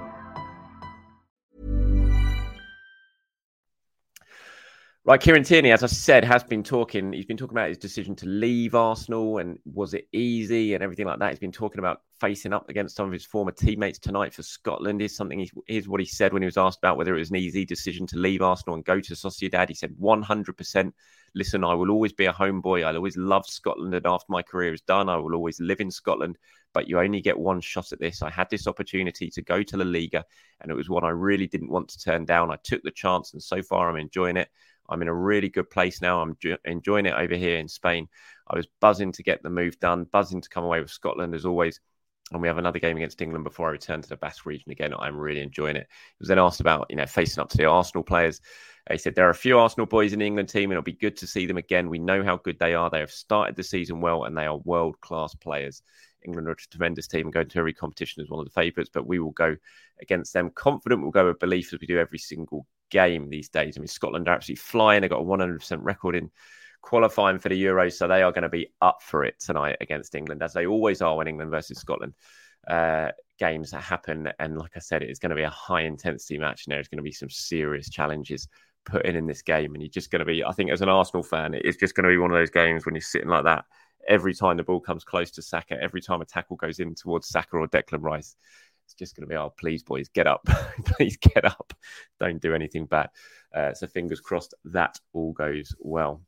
Right, 5.03 5.19
Kieran 5.19 5.41
Tierney, 5.41 5.71
as 5.71 5.81
I 5.81 5.87
said, 5.87 6.23
has 6.23 6.43
been 6.43 6.61
talking. 6.61 7.11
He's 7.11 7.25
been 7.25 7.35
talking 7.35 7.57
about 7.57 7.69
his 7.69 7.79
decision 7.79 8.15
to 8.17 8.27
leave 8.27 8.75
Arsenal 8.75 9.39
and 9.39 9.57
was 9.65 9.95
it 9.95 10.07
easy 10.11 10.75
and 10.75 10.83
everything 10.83 11.07
like 11.07 11.17
that. 11.17 11.31
He's 11.31 11.39
been 11.39 11.51
talking 11.51 11.79
about 11.79 12.01
facing 12.19 12.53
up 12.53 12.69
against 12.69 12.97
some 12.97 13.07
of 13.07 13.11
his 13.11 13.25
former 13.25 13.51
teammates 13.51 13.97
tonight 13.97 14.31
for 14.31 14.43
Scotland. 14.43 15.01
Is 15.01 15.15
something. 15.15 15.39
He, 15.65 15.79
what 15.87 15.99
he 15.99 16.05
said 16.05 16.33
when 16.33 16.43
he 16.43 16.45
was 16.45 16.55
asked 16.55 16.77
about 16.77 16.97
whether 16.97 17.15
it 17.15 17.19
was 17.19 17.31
an 17.31 17.37
easy 17.37 17.65
decision 17.65 18.05
to 18.07 18.17
leave 18.19 18.43
Arsenal 18.43 18.75
and 18.75 18.85
go 18.85 18.99
to 18.99 19.15
Sociedad. 19.15 19.69
He 19.69 19.73
said, 19.73 19.95
"100%. 19.99 20.93
Listen, 21.33 21.63
I 21.63 21.73
will 21.73 21.89
always 21.89 22.13
be 22.13 22.25
a 22.27 22.33
homeboy. 22.33 22.85
I'll 22.85 22.95
always 22.95 23.17
love 23.17 23.47
Scotland, 23.47 23.95
and 23.95 24.05
after 24.05 24.27
my 24.29 24.43
career 24.43 24.71
is 24.71 24.81
done, 24.81 25.09
I 25.09 25.17
will 25.17 25.33
always 25.33 25.59
live 25.59 25.81
in 25.81 25.89
Scotland. 25.89 26.37
But 26.73 26.87
you 26.87 26.99
only 26.99 27.21
get 27.21 27.39
one 27.39 27.59
shot 27.59 27.91
at 27.91 27.99
this. 27.99 28.21
I 28.21 28.29
had 28.29 28.51
this 28.51 28.67
opportunity 28.67 29.31
to 29.31 29.41
go 29.41 29.63
to 29.63 29.77
La 29.77 29.83
Liga, 29.83 30.23
and 30.59 30.69
it 30.71 30.75
was 30.75 30.89
one 30.89 31.03
I 31.03 31.09
really 31.09 31.47
didn't 31.47 31.71
want 31.71 31.89
to 31.89 31.99
turn 31.99 32.23
down. 32.25 32.51
I 32.51 32.57
took 32.63 32.83
the 32.83 32.91
chance, 32.91 33.33
and 33.33 33.41
so 33.41 33.63
far 33.63 33.89
I'm 33.89 33.97
enjoying 33.97 34.37
it." 34.37 34.49
I'm 34.91 35.01
in 35.01 35.07
a 35.07 35.13
really 35.13 35.49
good 35.49 35.69
place 35.69 36.01
now. 36.01 36.21
I'm 36.21 36.37
ju- 36.39 36.57
enjoying 36.65 37.05
it 37.05 37.13
over 37.13 37.35
here 37.35 37.57
in 37.57 37.67
Spain. 37.67 38.07
I 38.47 38.55
was 38.55 38.67
buzzing 38.79 39.13
to 39.13 39.23
get 39.23 39.41
the 39.41 39.49
move 39.49 39.79
done, 39.79 40.03
buzzing 40.03 40.41
to 40.41 40.49
come 40.49 40.63
away 40.63 40.81
with 40.81 40.91
Scotland 40.91 41.33
as 41.33 41.45
always. 41.45 41.79
And 42.31 42.41
we 42.41 42.47
have 42.47 42.57
another 42.57 42.79
game 42.79 42.95
against 42.97 43.21
England 43.21 43.43
before 43.43 43.67
I 43.67 43.71
return 43.71 44.01
to 44.01 44.09
the 44.09 44.15
Basque 44.15 44.45
region 44.45 44.71
again. 44.71 44.93
I'm 44.97 45.17
really 45.17 45.41
enjoying 45.41 45.75
it. 45.75 45.87
He 45.89 46.15
was 46.19 46.29
then 46.29 46.39
asked 46.39 46.61
about, 46.61 46.87
you 46.89 46.95
know, 46.95 47.05
facing 47.05 47.41
up 47.41 47.49
to 47.49 47.57
the 47.57 47.65
Arsenal 47.65 48.03
players. 48.03 48.39
He 48.89 48.97
said 48.97 49.15
there 49.15 49.27
are 49.27 49.31
a 49.31 49.35
few 49.35 49.59
Arsenal 49.59 49.85
boys 49.85 50.13
in 50.13 50.19
the 50.19 50.25
England 50.25 50.49
team, 50.49 50.71
and 50.71 50.73
it'll 50.73 50.83
be 50.83 50.93
good 50.93 51.17
to 51.17 51.27
see 51.27 51.45
them 51.45 51.57
again. 51.57 51.89
We 51.89 51.99
know 51.99 52.23
how 52.23 52.37
good 52.37 52.57
they 52.57 52.73
are. 52.73 52.89
They 52.89 52.99
have 52.99 53.11
started 53.11 53.55
the 53.55 53.63
season 53.63 54.01
well, 54.01 54.23
and 54.23 54.37
they 54.37 54.45
are 54.45 54.57
world 54.57 54.99
class 55.01 55.35
players. 55.35 55.83
England 56.23 56.47
are 56.47 56.51
a 56.51 56.55
tremendous 56.55 57.07
team 57.07 57.27
and 57.27 57.33
going 57.33 57.49
to 57.49 57.59
every 57.59 57.73
competition 57.73 58.21
as 58.21 58.29
one 58.29 58.39
of 58.39 58.45
the 58.45 58.59
favourites, 58.59 58.91
but 58.93 59.07
we 59.07 59.19
will 59.19 59.31
go 59.31 59.55
against 60.01 60.33
them 60.33 60.51
confident. 60.51 61.01
We'll 61.01 61.11
go 61.11 61.27
with 61.27 61.39
belief 61.39 61.73
as 61.73 61.79
we 61.79 61.87
do 61.87 61.99
every 61.99 62.19
single 62.19 62.65
game 62.91 63.29
these 63.29 63.49
days. 63.49 63.77
I 63.77 63.79
mean, 63.79 63.87
Scotland 63.87 64.27
are 64.27 64.35
absolutely 64.35 64.61
flying. 64.61 65.01
They've 65.01 65.09
got 65.09 65.21
a 65.21 65.25
100% 65.25 65.79
record 65.81 66.15
in 66.15 66.29
qualifying 66.81 67.39
for 67.39 67.49
the 67.49 67.63
Euros, 67.63 67.93
so 67.93 68.07
they 68.07 68.21
are 68.21 68.31
going 68.31 68.43
to 68.43 68.49
be 68.49 68.67
up 68.81 69.01
for 69.01 69.23
it 69.23 69.39
tonight 69.39 69.77
against 69.81 70.15
England, 70.15 70.43
as 70.43 70.53
they 70.53 70.65
always 70.65 71.01
are 71.01 71.15
when 71.15 71.27
England 71.27 71.51
versus 71.51 71.79
Scotland 71.79 72.13
uh, 72.67 73.09
games 73.39 73.71
happen. 73.71 74.29
And 74.39 74.57
like 74.57 74.71
I 74.75 74.79
said, 74.79 75.01
it's 75.01 75.19
going 75.19 75.31
to 75.31 75.35
be 75.35 75.43
a 75.43 75.49
high 75.49 75.81
intensity 75.81 76.37
match, 76.37 76.65
and 76.65 76.73
there's 76.73 76.87
going 76.87 76.97
to 76.97 77.03
be 77.03 77.11
some 77.11 77.29
serious 77.29 77.89
challenges 77.89 78.47
put 78.85 79.05
in 79.05 79.15
in 79.15 79.27
this 79.27 79.41
game. 79.41 79.73
And 79.73 79.81
you're 79.81 79.89
just 79.89 80.11
going 80.11 80.19
to 80.19 80.25
be, 80.25 80.43
I 80.43 80.51
think, 80.51 80.71
as 80.71 80.81
an 80.81 80.89
Arsenal 80.89 81.23
fan, 81.23 81.53
it's 81.53 81.77
just 81.77 81.95
going 81.95 82.05
to 82.05 82.09
be 82.09 82.17
one 82.17 82.31
of 82.31 82.37
those 82.37 82.49
games 82.49 82.85
when 82.85 82.95
you're 82.95 83.01
sitting 83.01 83.29
like 83.29 83.43
that. 83.45 83.65
Every 84.07 84.33
time 84.33 84.57
the 84.57 84.63
ball 84.63 84.79
comes 84.79 85.03
close 85.03 85.29
to 85.31 85.43
Saka, 85.43 85.77
every 85.79 86.01
time 86.01 86.21
a 86.21 86.25
tackle 86.25 86.55
goes 86.55 86.79
in 86.79 86.95
towards 86.95 87.27
Saka 87.27 87.57
or 87.57 87.67
Declan 87.67 88.01
Rice, 88.01 88.35
it's 88.91 88.99
just 88.99 89.15
going 89.15 89.27
to 89.27 89.29
be, 89.29 89.35
oh, 89.35 89.53
please, 89.57 89.83
boys, 89.83 90.09
get 90.09 90.27
up. 90.27 90.45
please 90.85 91.17
get 91.17 91.45
up. 91.45 91.73
Don't 92.19 92.41
do 92.41 92.53
anything 92.53 92.85
bad. 92.85 93.09
Uh, 93.53 93.73
so 93.73 93.87
fingers 93.87 94.19
crossed 94.19 94.53
that 94.65 94.99
all 95.13 95.31
goes 95.31 95.75
well. 95.79 96.21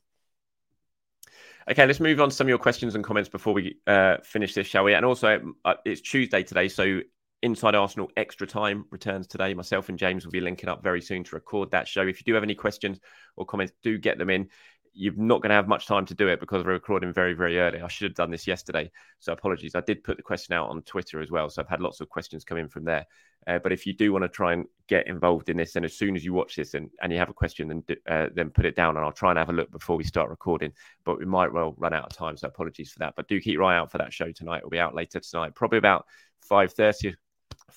Okay, 1.70 1.86
let's 1.86 2.00
move 2.00 2.20
on 2.20 2.29
to 2.29 2.36
some 2.36 2.46
of 2.46 2.50
your 2.50 2.58
questions 2.58 2.96
and 2.96 3.03
comments 3.03 3.29
before 3.29 3.53
we 3.53 3.77
uh, 3.88 4.17
finish 4.24 4.53
this, 4.53 4.67
shall 4.67 4.84
we? 4.84 4.93
And 4.93 5.05
also, 5.05 5.53
uh, 5.63 5.75
it's 5.86 6.01
Tuesday 6.01 6.43
today, 6.43 6.67
so 6.67 7.00
Inside 7.41 7.75
Arsenal 7.75 8.10
Extra 8.17 8.48
Time 8.48 8.86
returns 8.89 9.27
today. 9.27 9.53
Myself 9.53 9.89
and 9.89 9.98
James 9.98 10.25
will 10.25 10.32
be 10.32 10.41
linking 10.41 10.70
up 10.70 10.84
very 10.84 11.01
soon 11.01 11.24
to 11.25 11.36
record 11.36 11.72
that 11.72 11.88
show. 11.88 12.01
If 12.01 12.20
you 12.20 12.24
do 12.25 12.34
have 12.34 12.43
any 12.43 12.55
questions 12.55 13.00
or 13.36 13.46
comments, 13.46 13.74
do 13.82 13.98
get 13.98 14.17
them 14.17 14.29
in. 14.29 14.50
You're 14.93 15.13
not 15.15 15.41
going 15.41 15.50
to 15.50 15.55
have 15.55 15.67
much 15.67 15.88
time 15.88 16.05
to 16.05 16.13
do 16.13 16.27
it 16.27 16.39
because 16.39 16.63
we're 16.63 16.73
recording 16.73 17.12
very, 17.12 17.33
very 17.33 17.59
early. 17.59 17.81
I 17.81 17.88
should 17.88 18.05
have 18.05 18.15
done 18.15 18.31
this 18.31 18.45
yesterday. 18.45 18.91
So 19.19 19.33
apologies. 19.33 19.75
I 19.75 19.81
did 19.81 20.03
put 20.03 20.17
the 20.17 20.23
question 20.23 20.53
out 20.53 20.69
on 20.69 20.81
Twitter 20.83 21.19
as 21.19 21.31
well. 21.31 21.50
So 21.50 21.62
I've 21.62 21.69
had 21.69 21.81
lots 21.81 22.00
of 22.00 22.09
questions 22.09 22.43
come 22.43 22.57
in 22.57 22.69
from 22.69 22.85
there. 22.85 23.05
Uh, 23.45 23.59
but 23.59 23.71
if 23.71 23.85
you 23.85 23.93
do 23.93 24.13
want 24.13 24.23
to 24.23 24.29
try 24.29 24.53
and 24.53 24.65
get 24.88 25.07
involved 25.07 25.50
in 25.50 25.57
this, 25.57 25.73
then 25.73 25.83
as 25.83 25.97
soon 25.97 26.15
as 26.15 26.23
you 26.23 26.33
watch 26.33 26.55
this 26.55 26.75
and, 26.75 26.89
and 27.01 27.12
you 27.12 27.17
have 27.17 27.29
a 27.29 27.33
question, 27.33 27.67
then 27.67 27.97
uh, 28.07 28.29
then 28.33 28.50
put 28.50 28.65
it 28.65 28.75
down, 28.75 28.95
and 28.95 29.05
I'll 29.05 29.12
try 29.12 29.31
and 29.31 29.39
have 29.39 29.50
a 29.50 29.53
look 29.53 29.69
before 29.71 29.97
we 29.97 30.03
start 30.05 30.29
recording. 30.29 30.71
But 31.03 31.19
we 31.19 31.25
might 31.25 31.51
well 31.51 31.75
run 31.77 31.93
out 31.93 32.05
of 32.05 32.15
time, 32.15 32.38
so 32.38 32.47
apologies 32.47 32.91
for 32.91 33.00
that. 33.00 33.15
But 33.17 33.27
do 33.27 33.41
keep 33.41 33.53
your 33.53 33.63
eye 33.63 33.77
out 33.77 33.91
for 33.91 33.97
that 33.97 34.13
show 34.13 34.31
tonight. 34.31 34.59
It'll 34.59 34.69
be 34.69 34.79
out 34.79 34.95
later 34.95 35.19
tonight, 35.19 35.55
probably 35.55 35.79
about 35.79 36.05
five 36.39 36.71
thirty 36.73 37.15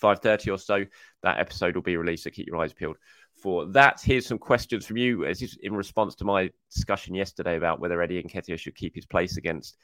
5.30 0.02 0.52
or 0.52 0.58
so, 0.58 0.84
that 1.22 1.38
episode 1.38 1.74
will 1.74 1.82
be 1.82 1.96
released. 1.96 2.24
So 2.24 2.30
keep 2.30 2.46
your 2.46 2.56
eyes 2.58 2.72
peeled 2.72 2.96
for 3.42 3.66
that. 3.66 4.00
Here's 4.02 4.26
some 4.26 4.38
questions 4.38 4.86
from 4.86 4.96
you 4.96 5.24
as 5.24 5.56
in 5.62 5.74
response 5.74 6.14
to 6.16 6.24
my 6.24 6.50
discussion 6.72 7.14
yesterday 7.14 7.56
about 7.56 7.80
whether 7.80 8.00
Eddie 8.00 8.22
Nketiah 8.22 8.58
should 8.58 8.74
keep 8.74 8.94
his 8.94 9.06
place 9.06 9.36
against 9.36 9.76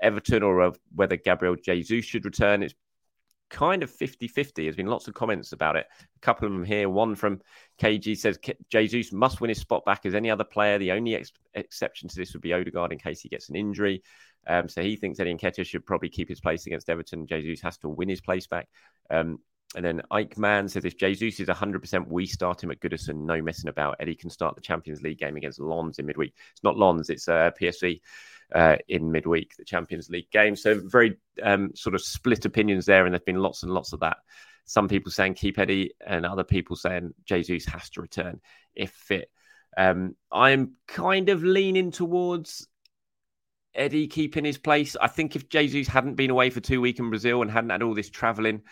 Everton 0.00 0.42
or 0.42 0.72
whether 0.94 1.16
Gabriel 1.16 1.56
Jesus 1.56 2.04
should 2.04 2.24
return. 2.24 2.62
It's 2.62 2.74
kind 3.50 3.82
of 3.82 3.90
50-50. 3.90 4.52
There's 4.54 4.76
been 4.76 4.86
lots 4.86 5.08
of 5.08 5.14
comments 5.14 5.52
about 5.52 5.76
it. 5.76 5.86
A 6.00 6.20
couple 6.20 6.46
of 6.46 6.52
them 6.52 6.64
here. 6.64 6.88
One 6.88 7.14
from 7.14 7.40
KG 7.80 8.16
says 8.16 8.38
Jesus 8.70 9.12
must 9.12 9.40
win 9.40 9.48
his 9.48 9.58
spot 9.58 9.84
back 9.84 10.04
as 10.04 10.14
any 10.14 10.30
other 10.30 10.44
player. 10.44 10.78
The 10.78 10.92
only 10.92 11.14
ex- 11.14 11.32
exception 11.54 12.08
to 12.08 12.16
this 12.16 12.32
would 12.32 12.42
be 12.42 12.52
Odegaard 12.52 12.92
in 12.92 12.98
case 12.98 13.20
he 13.20 13.28
gets 13.28 13.48
an 13.48 13.56
injury. 13.56 14.02
Um, 14.46 14.68
so 14.68 14.82
he 14.82 14.96
thinks 14.96 15.20
Eddie 15.20 15.34
Nketiah 15.34 15.66
should 15.66 15.86
probably 15.86 16.08
keep 16.08 16.28
his 16.28 16.40
place 16.40 16.66
against 16.66 16.88
Everton. 16.88 17.26
Jesus 17.26 17.60
has 17.62 17.78
to 17.78 17.88
win 17.88 18.08
his 18.08 18.20
place 18.20 18.46
back. 18.46 18.68
Um, 19.10 19.40
and 19.76 19.84
then 19.84 20.02
Ike 20.10 20.38
Man 20.38 20.68
says 20.68 20.84
if 20.84 20.96
Jesus 20.96 21.40
is 21.40 21.48
100%, 21.48 22.08
we 22.08 22.26
start 22.26 22.62
him 22.62 22.70
at 22.70 22.80
Goodison. 22.80 23.26
No 23.26 23.42
messing 23.42 23.68
about. 23.68 23.96
Eddie 24.00 24.14
can 24.14 24.30
start 24.30 24.54
the 24.54 24.62
Champions 24.62 25.02
League 25.02 25.18
game 25.18 25.36
against 25.36 25.60
Lens 25.60 25.98
in 25.98 26.06
midweek. 26.06 26.34
It's 26.52 26.64
not 26.64 26.78
Lens, 26.78 27.10
it's 27.10 27.28
uh, 27.28 27.50
PSV 27.60 28.00
uh, 28.54 28.76
in 28.88 29.12
midweek, 29.12 29.56
the 29.56 29.64
Champions 29.64 30.08
League 30.08 30.30
game. 30.30 30.56
So 30.56 30.80
very 30.82 31.18
um, 31.42 31.72
sort 31.74 31.94
of 31.94 32.02
split 32.02 32.46
opinions 32.46 32.86
there, 32.86 33.04
and 33.04 33.12
there's 33.12 33.22
been 33.22 33.42
lots 33.42 33.62
and 33.62 33.72
lots 33.72 33.92
of 33.92 34.00
that. 34.00 34.18
Some 34.64 34.88
people 34.88 35.12
saying 35.12 35.34
keep 35.34 35.58
Eddie, 35.58 35.92
and 36.06 36.24
other 36.24 36.44
people 36.44 36.76
saying 36.76 37.14
Jesus 37.24 37.66
has 37.66 37.90
to 37.90 38.00
return 38.00 38.40
if 38.74 38.90
fit. 38.90 39.30
Um, 39.76 40.16
I'm 40.32 40.72
kind 40.86 41.28
of 41.28 41.42
leaning 41.42 41.90
towards 41.90 42.66
Eddie 43.74 44.08
keeping 44.08 44.44
his 44.44 44.58
place. 44.58 44.96
I 45.00 45.08
think 45.08 45.36
if 45.36 45.48
Jesus 45.48 45.88
hadn't 45.88 46.14
been 46.14 46.30
away 46.30 46.50
for 46.50 46.60
two 46.60 46.80
weeks 46.80 47.00
in 47.00 47.10
Brazil 47.10 47.42
and 47.42 47.50
hadn't 47.50 47.70
had 47.70 47.82
all 47.82 47.94
this 47.94 48.10
travelling, 48.10 48.62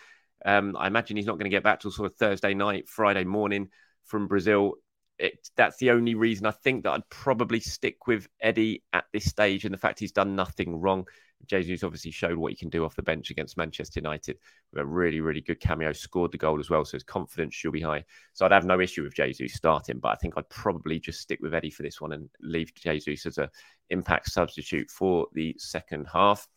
um, 0.44 0.76
I 0.76 0.86
imagine 0.86 1.16
he's 1.16 1.26
not 1.26 1.38
going 1.38 1.50
to 1.50 1.56
get 1.56 1.64
back 1.64 1.80
till 1.80 1.90
sort 1.90 2.10
of 2.10 2.16
Thursday 2.16 2.54
night, 2.54 2.88
Friday 2.88 3.24
morning 3.24 3.68
from 4.04 4.28
Brazil. 4.28 4.74
It, 5.18 5.48
that's 5.56 5.78
the 5.78 5.92
only 5.92 6.14
reason 6.14 6.46
I 6.46 6.50
think 6.50 6.84
that 6.84 6.92
I'd 6.92 7.08
probably 7.08 7.60
stick 7.60 8.06
with 8.06 8.28
Eddie 8.40 8.82
at 8.92 9.04
this 9.12 9.24
stage, 9.24 9.64
and 9.64 9.72
the 9.72 9.78
fact 9.78 9.98
he's 9.98 10.12
done 10.12 10.36
nothing 10.36 10.80
wrong. 10.80 11.06
Jesus 11.46 11.84
obviously 11.84 12.10
showed 12.10 12.38
what 12.38 12.50
he 12.50 12.56
can 12.56 12.70
do 12.70 12.84
off 12.84 12.96
the 12.96 13.02
bench 13.02 13.30
against 13.30 13.56
Manchester 13.56 14.00
United 14.00 14.38
with 14.72 14.82
a 14.82 14.86
really, 14.86 15.20
really 15.20 15.42
good 15.42 15.60
cameo, 15.60 15.92
scored 15.92 16.32
the 16.32 16.38
goal 16.38 16.58
as 16.58 16.70
well. 16.70 16.84
So 16.84 16.96
his 16.96 17.04
confidence 17.04 17.54
should 17.54 17.72
be 17.72 17.80
high. 17.80 18.04
So 18.32 18.44
I'd 18.44 18.52
have 18.52 18.64
no 18.64 18.80
issue 18.80 19.02
with 19.02 19.14
Jesus 19.14 19.52
starting, 19.52 19.98
but 19.98 20.08
I 20.08 20.14
think 20.16 20.34
I'd 20.36 20.48
probably 20.48 20.98
just 20.98 21.20
stick 21.20 21.38
with 21.42 21.54
Eddie 21.54 21.70
for 21.70 21.82
this 21.82 22.00
one 22.00 22.12
and 22.12 22.28
leave 22.40 22.74
Jesus 22.74 23.26
as 23.26 23.38
a 23.38 23.50
impact 23.90 24.30
substitute 24.30 24.90
for 24.90 25.26
the 25.34 25.54
second 25.58 26.06
half. 26.12 26.48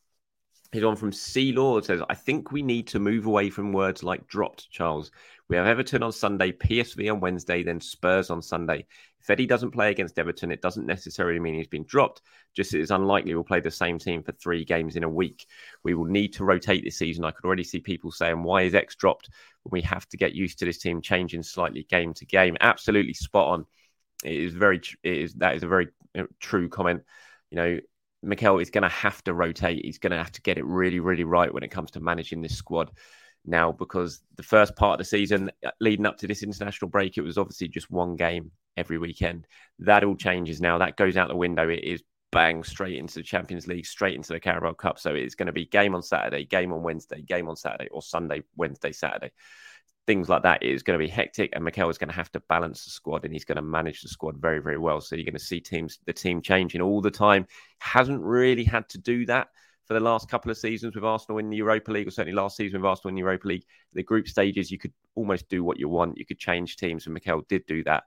He's 0.71 0.83
on 0.83 0.95
from 0.95 1.11
C 1.11 1.51
Lord 1.51 1.83
says, 1.83 2.01
I 2.09 2.13
think 2.13 2.51
we 2.51 2.61
need 2.61 2.85
to 2.87 2.99
move 2.99 3.25
away 3.25 3.49
from 3.49 3.73
words 3.73 4.03
like 4.03 4.27
dropped, 4.27 4.69
Charles. 4.69 5.09
We 5.47 5.55
have 5.55 5.65
Everton 5.65 6.03
on 6.03 6.11
Sunday, 6.11 6.51
PSV 6.51 7.11
on 7.11 7.19
Wednesday, 7.19 7.63
then 7.63 7.81
Spurs 7.81 8.29
on 8.29 8.39
Sunday. 8.43 8.85
If 9.19 9.27
Eddie 9.31 9.47
doesn't 9.47 9.71
play 9.71 9.89
against 9.89 10.19
Everton, 10.19 10.51
it 10.51 10.61
doesn't 10.61 10.85
necessarily 10.85 11.39
mean 11.39 11.55
he's 11.55 11.67
been 11.67 11.85
dropped. 11.85 12.21
Just 12.55 12.75
it 12.75 12.81
is 12.81 12.91
unlikely 12.91 13.33
we'll 13.33 13.43
play 13.43 13.59
the 13.59 13.71
same 13.71 13.97
team 13.97 14.21
for 14.21 14.31
three 14.33 14.63
games 14.63 14.95
in 14.95 15.03
a 15.03 15.09
week. 15.09 15.47
We 15.83 15.95
will 15.95 16.05
need 16.05 16.33
to 16.33 16.45
rotate 16.45 16.83
this 16.83 16.99
season. 16.99 17.25
I 17.25 17.31
could 17.31 17.45
already 17.45 17.63
see 17.63 17.79
people 17.79 18.11
saying, 18.11 18.43
why 18.43 18.61
is 18.61 18.75
X 18.75 18.95
dropped? 18.95 19.31
We 19.65 19.81
have 19.81 20.07
to 20.09 20.17
get 20.17 20.35
used 20.35 20.59
to 20.59 20.65
this 20.65 20.77
team 20.77 21.01
changing 21.01 21.41
slightly 21.41 21.83
game 21.89 22.13
to 22.13 22.25
game. 22.25 22.57
Absolutely 22.61 23.13
spot 23.13 23.47
on. 23.47 23.65
It 24.23 24.35
is 24.35 24.53
very, 24.53 24.81
it 25.01 25.17
is, 25.17 25.33
that 25.35 25.55
is 25.55 25.63
a 25.63 25.67
very 25.67 25.87
uh, 26.15 26.23
true 26.39 26.69
comment. 26.69 27.01
You 27.49 27.55
know, 27.55 27.79
Mikel 28.21 28.59
is 28.59 28.69
going 28.69 28.83
to 28.83 28.89
have 28.89 29.23
to 29.23 29.33
rotate. 29.33 29.85
He's 29.85 29.97
going 29.97 30.11
to 30.11 30.17
have 30.17 30.31
to 30.33 30.41
get 30.41 30.57
it 30.57 30.65
really, 30.65 30.99
really 30.99 31.23
right 31.23 31.53
when 31.53 31.63
it 31.63 31.71
comes 31.71 31.91
to 31.91 31.99
managing 31.99 32.41
this 32.41 32.55
squad 32.55 32.91
now 33.45 33.71
because 33.71 34.21
the 34.35 34.43
first 34.43 34.75
part 34.75 34.93
of 34.93 34.97
the 34.99 35.05
season 35.05 35.49
uh, 35.65 35.71
leading 35.79 36.05
up 36.05 36.17
to 36.17 36.27
this 36.27 36.43
international 36.43 36.89
break, 36.89 37.17
it 37.17 37.21
was 37.21 37.37
obviously 37.37 37.67
just 37.67 37.89
one 37.89 38.15
game 38.15 38.51
every 38.75 38.97
weekend. 38.97 39.47
That 39.79 40.03
all 40.03 40.15
changes 40.15 40.61
now. 40.61 40.77
That 40.77 40.97
goes 40.97 41.17
out 41.17 41.29
the 41.29 41.35
window. 41.35 41.69
It 41.69 41.83
is 41.83 42.03
bang 42.31 42.63
straight 42.63 42.97
into 42.97 43.15
the 43.15 43.23
Champions 43.23 43.67
League, 43.67 43.85
straight 43.85 44.15
into 44.15 44.33
the 44.33 44.39
Carabao 44.39 44.73
Cup. 44.73 44.99
So 44.99 45.15
it's 45.15 45.35
going 45.35 45.47
to 45.47 45.53
be 45.53 45.65
game 45.65 45.95
on 45.95 46.03
Saturday, 46.03 46.45
game 46.45 46.73
on 46.73 46.83
Wednesday, 46.83 47.21
game 47.21 47.47
on 47.47 47.55
Saturday, 47.55 47.89
or 47.89 48.01
Sunday, 48.01 48.43
Wednesday, 48.55 48.91
Saturday 48.91 49.31
things 50.09 50.27
like 50.27 50.41
that 50.41 50.63
is 50.63 50.81
going 50.81 50.97
to 50.97 51.05
be 51.05 51.07
hectic, 51.07 51.51
and 51.53 51.63
Mikel 51.63 51.87
is 51.87 51.99
going 51.99 52.09
to 52.09 52.15
have 52.15 52.31
to 52.31 52.39
balance 52.49 52.83
the 52.83 52.89
squad, 52.89 53.25
and 53.25 53.31
he's 53.31 53.45
going 53.45 53.57
to 53.57 53.61
manage 53.61 54.01
the 54.01 54.07
squad 54.07 54.35
very, 54.39 54.59
very 54.59 54.79
well. 54.79 54.99
So 55.01 55.15
you're 55.15 55.23
going 55.23 55.33
to 55.35 55.39
see 55.39 55.59
teams, 55.59 55.99
the 56.07 56.13
team 56.13 56.41
changing 56.41 56.81
all 56.81 56.99
the 56.99 57.11
time. 57.11 57.45
Hasn't 57.77 58.19
really 58.23 58.63
had 58.63 58.89
to 58.89 58.97
do 58.97 59.27
that 59.27 59.49
for 59.85 59.93
the 59.93 59.99
last 59.99 60.27
couple 60.27 60.49
of 60.49 60.57
seasons 60.57 60.95
with 60.95 61.03
Arsenal 61.03 61.37
in 61.37 61.51
the 61.51 61.57
Europa 61.57 61.91
League, 61.91 62.07
or 62.07 62.09
certainly 62.09 62.35
last 62.35 62.57
season 62.57 62.81
with 62.81 62.89
Arsenal 62.89 63.09
in 63.09 63.15
the 63.17 63.19
Europa 63.19 63.49
League. 63.49 63.65
The 63.93 64.01
group 64.01 64.27
stages, 64.27 64.71
you 64.71 64.79
could 64.79 64.93
almost 65.13 65.47
do 65.47 65.63
what 65.63 65.77
you 65.77 65.87
want. 65.87 66.17
You 66.17 66.25
could 66.25 66.39
change 66.39 66.77
teams, 66.77 67.05
and 67.05 67.13
Mikel 67.13 67.45
did 67.47 67.67
do 67.67 67.83
that. 67.83 68.05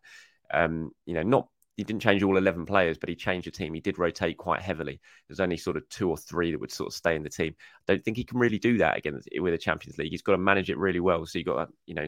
Um, 0.53 0.91
you 1.07 1.15
know, 1.15 1.23
not 1.23 1.47
he 1.83 1.85
didn't 1.85 2.03
change 2.03 2.23
all 2.23 2.37
11 2.37 2.65
players, 2.65 2.97
but 2.97 3.09
he 3.09 3.17
changed 3.17 3.49
the 3.49 3.51
team. 3.51 3.75
He 3.75 3.81
did 3.81 3.99
rotate 3.99 4.37
quite 4.37 4.63
heavily. 4.63 5.01
There's 5.27 5.41
only 5.41 5.57
sort 5.57 5.77
of 5.77 5.89
two 5.89 6.09
or 6.09 6.17
three 6.17 6.53
that 6.53 6.61
would 6.61 6.71
sort 6.71 6.87
of 6.87 6.95
stay 6.95 7.17
in 7.17 7.25
the 7.25 7.29
team. 7.29 7.57
I 7.59 7.93
don't 7.93 8.05
think 8.05 8.17
he 8.17 8.23
can 8.23 8.39
really 8.39 8.61
do 8.61 8.79
that 8.79 8.97
again 8.97 9.21
with 9.41 9.53
the 9.53 9.59
Champions 9.59 9.99
League. 9.99 10.13
He's 10.13 10.23
got 10.23 10.33
to 10.33 10.39
manage 10.39 10.71
it 10.71 10.79
really 10.79 11.01
well. 11.01 11.27
So 11.27 11.39
you've 11.39 11.47
got 11.47 11.65
to, 11.65 11.73
you 11.87 11.97
know, 11.97 12.07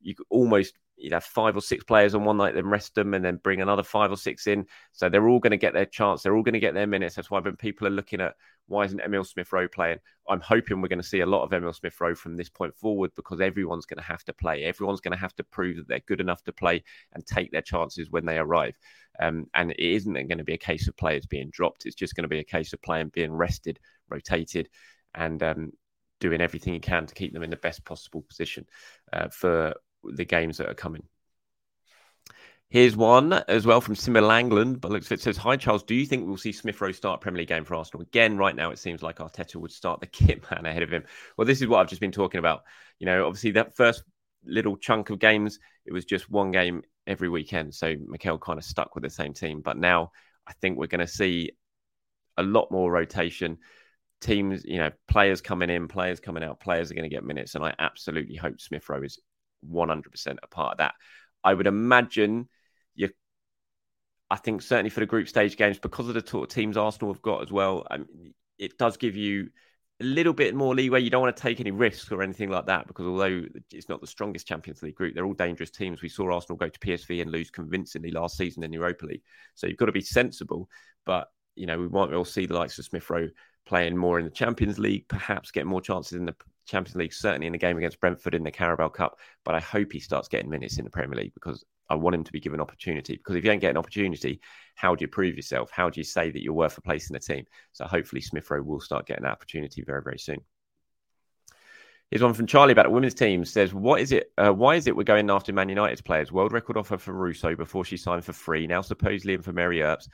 you 0.00 0.14
could 0.14 0.26
almost 0.30 0.74
you 0.96 1.10
have 1.12 1.24
five 1.24 1.56
or 1.56 1.60
six 1.60 1.84
players 1.84 2.14
on 2.14 2.24
one 2.24 2.38
night, 2.38 2.54
then 2.54 2.66
rest 2.66 2.94
them, 2.94 3.14
and 3.14 3.24
then 3.24 3.36
bring 3.36 3.60
another 3.60 3.82
five 3.82 4.10
or 4.10 4.16
six 4.16 4.46
in. 4.46 4.66
So 4.92 5.08
they're 5.08 5.28
all 5.28 5.38
going 5.38 5.50
to 5.50 5.56
get 5.58 5.74
their 5.74 5.86
chance. 5.86 6.22
They're 6.22 6.34
all 6.34 6.42
going 6.42 6.54
to 6.54 6.60
get 6.60 6.74
their 6.74 6.86
minutes. 6.86 7.14
That's 7.14 7.30
why 7.30 7.40
when 7.40 7.56
people 7.56 7.86
are 7.86 7.90
looking 7.90 8.20
at 8.20 8.34
why 8.68 8.84
isn't 8.84 9.00
Emil 9.00 9.24
Smith 9.24 9.52
Rowe 9.52 9.68
playing, 9.68 9.98
I'm 10.28 10.40
hoping 10.40 10.80
we're 10.80 10.88
going 10.88 11.00
to 11.00 11.06
see 11.06 11.20
a 11.20 11.26
lot 11.26 11.42
of 11.42 11.52
Emil 11.52 11.72
Smith 11.72 12.00
Rowe 12.00 12.14
from 12.14 12.36
this 12.36 12.48
point 12.48 12.74
forward 12.74 13.12
because 13.14 13.40
everyone's 13.40 13.86
going 13.86 13.98
to 13.98 14.04
have 14.04 14.24
to 14.24 14.32
play. 14.32 14.64
Everyone's 14.64 15.00
going 15.00 15.12
to 15.12 15.20
have 15.20 15.36
to 15.36 15.44
prove 15.44 15.76
that 15.76 15.88
they're 15.88 16.00
good 16.06 16.20
enough 16.20 16.42
to 16.44 16.52
play 16.52 16.82
and 17.12 17.24
take 17.26 17.52
their 17.52 17.62
chances 17.62 18.10
when 18.10 18.24
they 18.24 18.38
arrive. 18.38 18.76
Um, 19.20 19.46
and 19.54 19.72
it 19.72 19.78
isn't 19.78 20.14
going 20.14 20.38
to 20.38 20.44
be 20.44 20.54
a 20.54 20.58
case 20.58 20.88
of 20.88 20.96
players 20.96 21.26
being 21.26 21.50
dropped. 21.50 21.86
It's 21.86 21.94
just 21.94 22.14
going 22.14 22.24
to 22.24 22.28
be 22.28 22.40
a 22.40 22.44
case 22.44 22.72
of 22.72 22.82
playing 22.82 23.10
being 23.10 23.32
rested, 23.32 23.78
rotated, 24.08 24.68
and 25.14 25.42
um, 25.42 25.72
doing 26.20 26.40
everything 26.40 26.74
you 26.74 26.80
can 26.80 27.06
to 27.06 27.14
keep 27.14 27.32
them 27.32 27.42
in 27.42 27.50
the 27.50 27.56
best 27.56 27.84
possible 27.84 28.22
position 28.22 28.66
uh, 29.12 29.28
for 29.28 29.74
the 30.14 30.24
games 30.24 30.58
that 30.58 30.68
are 30.68 30.74
coming. 30.74 31.04
Here's 32.68 32.96
one 32.96 33.32
as 33.32 33.64
well 33.64 33.80
from 33.80 33.94
Simmer 33.94 34.20
Langland, 34.20 34.80
but 34.80 34.90
looks 34.90 35.12
it 35.12 35.20
says, 35.20 35.36
Hi 35.36 35.56
Charles, 35.56 35.84
do 35.84 35.94
you 35.94 36.04
think 36.04 36.26
we'll 36.26 36.36
see 36.36 36.50
Smith 36.50 36.80
Rowe 36.80 36.90
start 36.90 37.20
Premier 37.20 37.38
League 37.38 37.48
game 37.48 37.64
for 37.64 37.76
Arsenal? 37.76 38.02
Again, 38.02 38.36
right 38.36 38.56
now 38.56 38.70
it 38.70 38.78
seems 38.80 39.02
like 39.02 39.18
Arteta 39.18 39.56
would 39.56 39.70
start 39.70 40.00
the 40.00 40.06
kit 40.08 40.44
man 40.50 40.66
ahead 40.66 40.82
of 40.82 40.90
him. 40.90 41.04
Well, 41.36 41.46
this 41.46 41.62
is 41.62 41.68
what 41.68 41.78
I've 41.78 41.88
just 41.88 42.00
been 42.00 42.10
talking 42.10 42.40
about. 42.40 42.64
You 42.98 43.06
know, 43.06 43.24
obviously 43.26 43.52
that 43.52 43.76
first 43.76 44.02
little 44.44 44.76
chunk 44.76 45.10
of 45.10 45.20
games, 45.20 45.60
it 45.84 45.92
was 45.92 46.04
just 46.04 46.28
one 46.28 46.50
game 46.50 46.82
every 47.06 47.28
weekend. 47.28 47.72
So 47.74 47.94
Mikel 48.04 48.38
kind 48.38 48.58
of 48.58 48.64
stuck 48.64 48.94
with 48.94 49.04
the 49.04 49.10
same 49.10 49.32
team. 49.32 49.60
But 49.60 49.76
now 49.76 50.10
I 50.46 50.52
think 50.54 50.76
we're 50.76 50.86
going 50.86 51.06
to 51.06 51.06
see 51.06 51.52
a 52.36 52.42
lot 52.42 52.70
more 52.70 52.90
rotation. 52.90 53.58
Teams, 54.20 54.64
you 54.64 54.78
know, 54.78 54.90
players 55.08 55.40
coming 55.40 55.70
in, 55.70 55.88
players 55.88 56.20
coming 56.20 56.42
out, 56.42 56.58
players 56.60 56.90
are 56.90 56.94
going 56.94 57.08
to 57.08 57.14
get 57.14 57.24
minutes. 57.24 57.54
And 57.54 57.64
I 57.64 57.74
absolutely 57.78 58.36
hope 58.36 58.60
Smith 58.60 58.88
Rowe 58.88 59.02
is 59.02 59.20
100% 59.64 60.36
a 60.42 60.46
part 60.46 60.72
of 60.72 60.78
that. 60.78 60.94
I 61.44 61.54
would 61.54 61.66
imagine 61.66 62.48
you. 62.94 63.10
I 64.30 64.36
think 64.36 64.62
certainly 64.62 64.90
for 64.90 65.00
the 65.00 65.06
group 65.06 65.28
stage 65.28 65.56
games, 65.56 65.78
because 65.78 66.08
of 66.08 66.14
the 66.14 66.46
teams 66.46 66.76
Arsenal 66.76 67.12
have 67.12 67.22
got 67.22 67.42
as 67.42 67.52
well, 67.52 67.86
um, 67.90 68.06
it 68.58 68.76
does 68.78 68.96
give 68.96 69.16
you 69.16 69.50
a 70.00 70.04
little 70.04 70.32
bit 70.32 70.54
more 70.54 70.74
leeway. 70.74 71.00
You 71.00 71.10
don't 71.10 71.22
want 71.22 71.36
to 71.36 71.42
take 71.42 71.60
any 71.60 71.70
risks 71.70 72.10
or 72.12 72.22
anything 72.22 72.50
like 72.50 72.66
that 72.66 72.86
because 72.86 73.06
although 73.06 73.44
it's 73.70 73.88
not 73.88 74.00
the 74.00 74.06
strongest 74.06 74.46
Champions 74.46 74.82
League 74.82 74.94
group, 74.94 75.14
they're 75.14 75.24
all 75.24 75.32
dangerous 75.32 75.70
teams. 75.70 76.02
We 76.02 76.08
saw 76.08 76.32
Arsenal 76.32 76.58
go 76.58 76.68
to 76.68 76.78
PSV 76.80 77.22
and 77.22 77.30
lose 77.30 77.50
convincingly 77.50 78.10
last 78.10 78.36
season 78.36 78.62
in 78.62 78.72
Europa 78.72 79.06
League. 79.06 79.22
So 79.54 79.66
you've 79.66 79.78
got 79.78 79.86
to 79.86 79.92
be 79.92 80.02
sensible. 80.02 80.68
But 81.06 81.28
you 81.54 81.66
know, 81.66 81.78
we 81.78 81.88
might 81.88 82.12
all 82.12 82.24
see 82.24 82.46
the 82.46 82.54
likes 82.54 82.78
of 82.78 82.84
Smith 82.84 83.08
Rowe 83.08 83.28
playing 83.66 83.96
more 83.96 84.18
in 84.18 84.24
the 84.24 84.30
Champions 84.30 84.78
League, 84.78 85.08
perhaps 85.08 85.50
get 85.50 85.66
more 85.66 85.80
chances 85.80 86.12
in 86.12 86.26
the 86.26 86.36
Champions 86.66 86.96
League, 86.96 87.12
certainly 87.12 87.46
in 87.46 87.52
the 87.52 87.58
game 87.58 87.78
against 87.78 88.00
Brentford 88.00 88.34
in 88.34 88.42
the 88.42 88.50
Carabao 88.50 88.88
Cup. 88.88 89.18
But 89.44 89.54
I 89.54 89.60
hope 89.60 89.92
he 89.92 90.00
starts 90.00 90.28
getting 90.28 90.50
minutes 90.50 90.78
in 90.78 90.84
the 90.84 90.90
Premier 90.90 91.16
League 91.16 91.34
because 91.34 91.64
I 91.88 91.94
want 91.94 92.16
him 92.16 92.24
to 92.24 92.32
be 92.32 92.40
given 92.40 92.60
opportunity 92.60 93.16
because 93.16 93.36
if 93.36 93.44
you 93.44 93.50
don't 93.50 93.60
get 93.60 93.70
an 93.70 93.76
opportunity, 93.76 94.40
how 94.74 94.94
do 94.94 95.02
you 95.02 95.08
prove 95.08 95.36
yourself? 95.36 95.70
How 95.70 95.88
do 95.88 96.00
you 96.00 96.04
say 96.04 96.30
that 96.30 96.42
you're 96.42 96.52
worth 96.52 96.78
a 96.78 96.82
place 96.82 97.08
in 97.08 97.14
the 97.14 97.20
team? 97.20 97.44
So 97.72 97.84
hopefully 97.86 98.20
Smith 98.20 98.50
Rowe 98.50 98.62
will 98.62 98.80
start 98.80 99.06
getting 99.06 99.24
that 99.24 99.32
opportunity 99.32 99.82
very, 99.86 100.02
very 100.02 100.18
soon. 100.18 100.40
Here's 102.10 102.22
one 102.22 102.34
from 102.34 102.46
Charlie 102.46 102.72
about 102.72 102.84
the 102.84 102.90
women's 102.90 103.14
team. 103.14 103.44
Says, 103.44 103.74
"What 103.74 104.00
is 104.00 104.12
it? 104.12 104.32
Uh, 104.38 104.52
why 104.52 104.76
is 104.76 104.86
it 104.86 104.94
we're 104.94 105.02
going 105.02 105.28
after 105.28 105.52
Man 105.52 105.68
United's 105.68 106.02
players? 106.02 106.30
World 106.30 106.52
record 106.52 106.76
offer 106.76 106.98
for 106.98 107.12
Russo 107.12 107.56
before 107.56 107.84
she 107.84 107.96
signed 107.96 108.24
for 108.24 108.32
free. 108.32 108.68
Now 108.68 108.80
supposedly 108.80 109.34
in 109.34 109.42
for 109.42 109.52
Mary 109.52 109.82
Earps. 109.82 110.08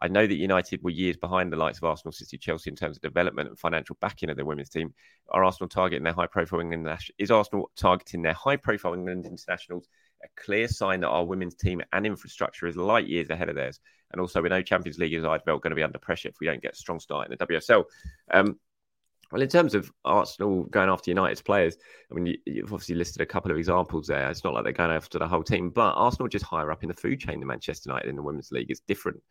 I 0.00 0.08
know 0.08 0.26
that 0.26 0.34
United 0.34 0.82
were 0.82 0.90
years 0.90 1.16
behind 1.16 1.52
the 1.52 1.56
likes 1.56 1.78
of 1.78 1.84
Arsenal, 1.84 2.12
City, 2.12 2.38
Chelsea 2.38 2.70
in 2.70 2.76
terms 2.76 2.96
of 2.96 3.02
development 3.02 3.48
and 3.48 3.58
financial 3.58 3.96
backing 4.00 4.30
of 4.30 4.36
their 4.36 4.44
women's 4.44 4.70
team. 4.70 4.94
Are 5.30 5.44
Arsenal 5.44 5.68
targeting 5.68 6.04
their 6.04 6.12
high-profile 6.12 6.60
England? 6.60 6.88
Is 7.18 7.30
Arsenal 7.30 7.70
targeting 7.76 8.22
their 8.22 8.34
high-profile 8.34 8.94
England 8.94 9.26
internationals? 9.26 9.88
A 10.22 10.28
clear 10.40 10.68
sign 10.68 11.00
that 11.00 11.08
our 11.08 11.24
women's 11.24 11.54
team 11.54 11.80
and 11.92 12.06
infrastructure 12.06 12.66
is 12.66 12.76
light 12.76 13.06
years 13.06 13.30
ahead 13.30 13.48
of 13.48 13.56
theirs. 13.56 13.80
And 14.12 14.20
also, 14.20 14.40
we 14.40 14.48
know 14.48 14.62
Champions 14.62 14.98
League 14.98 15.14
is 15.14 15.24
I 15.24 15.38
felt 15.38 15.62
going 15.62 15.70
to 15.70 15.76
be 15.76 15.82
under 15.82 15.98
pressure 15.98 16.28
if 16.28 16.36
we 16.40 16.46
don't 16.46 16.62
get 16.62 16.72
a 16.72 16.76
strong 16.76 16.98
start 16.98 17.30
in 17.30 17.36
the 17.38 17.46
WSL. 17.46 17.84
Um, 18.32 18.58
well, 19.30 19.42
in 19.42 19.48
terms 19.48 19.74
of 19.74 19.92
Arsenal 20.04 20.64
going 20.64 20.88
after 20.88 21.10
United's 21.10 21.42
players, 21.42 21.76
I 22.10 22.14
mean, 22.14 22.38
you, 22.46 22.62
have 22.62 22.72
obviously 22.72 22.94
listed 22.94 23.20
a 23.20 23.26
couple 23.26 23.50
of 23.50 23.58
examples 23.58 24.06
there. 24.06 24.30
It's 24.30 24.42
not 24.42 24.54
like 24.54 24.64
they're 24.64 24.72
going 24.72 24.90
after 24.90 25.18
the 25.18 25.28
whole 25.28 25.42
team, 25.42 25.68
but 25.70 25.92
Arsenal 25.92 26.28
just 26.28 26.46
higher 26.46 26.70
up 26.70 26.82
in 26.82 26.88
the 26.88 26.94
food 26.94 27.20
chain 27.20 27.38
than 27.38 27.48
Manchester 27.48 27.90
United 27.90 28.08
in 28.08 28.16
the 28.16 28.22
Women's 28.22 28.50
League. 28.50 28.70
is 28.70 28.80
different. 28.80 29.22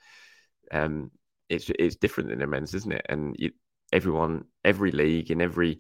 Um, 0.72 1.12
it's 1.50 1.70
it's 1.80 1.96
different 1.96 2.30
than 2.30 2.40
the 2.40 2.48
men's, 2.48 2.74
isn't 2.74 2.92
it? 2.92 3.06
And 3.10 3.36
you, 3.40 3.52
everyone, 3.94 4.46
every 4.64 4.92
league 4.92 5.32
in 5.32 5.42
every, 5.42 5.80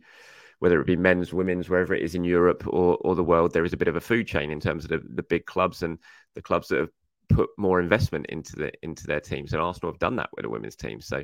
whether 0.60 0.80
it 0.80 0.88
be 0.88 0.96
men's, 0.96 1.34
women's, 1.34 1.70
wherever 1.70 1.94
it 1.94 2.04
is 2.04 2.16
in 2.16 2.24
Europe 2.24 2.66
or 2.68 2.98
or 3.02 3.16
the 3.16 3.24
world, 3.24 3.54
there 3.54 3.66
is 3.66 3.74
a 3.74 3.78
bit 3.78 3.90
of 3.90 3.96
a 3.96 4.02
food 4.02 4.28
chain 4.28 4.52
in 4.52 4.60
terms 4.60 4.86
of 4.86 4.90
the, 4.90 5.02
the 5.16 5.24
big 5.24 5.46
clubs 5.46 5.84
and 5.84 6.00
the 6.36 6.42
clubs 6.42 6.70
that 6.70 6.80
have 6.80 6.90
put 7.30 7.50
more 7.58 7.80
investment 7.80 8.26
into 8.28 8.56
the 8.56 8.72
into 8.82 9.06
their 9.06 9.20
teams. 9.20 9.54
And 9.54 9.62
Arsenal 9.62 9.92
have 9.92 10.00
done 10.00 10.16
that 10.18 10.30
with 10.36 10.44
the 10.44 10.50
women's 10.50 10.76
team. 10.76 11.02
So 11.02 11.24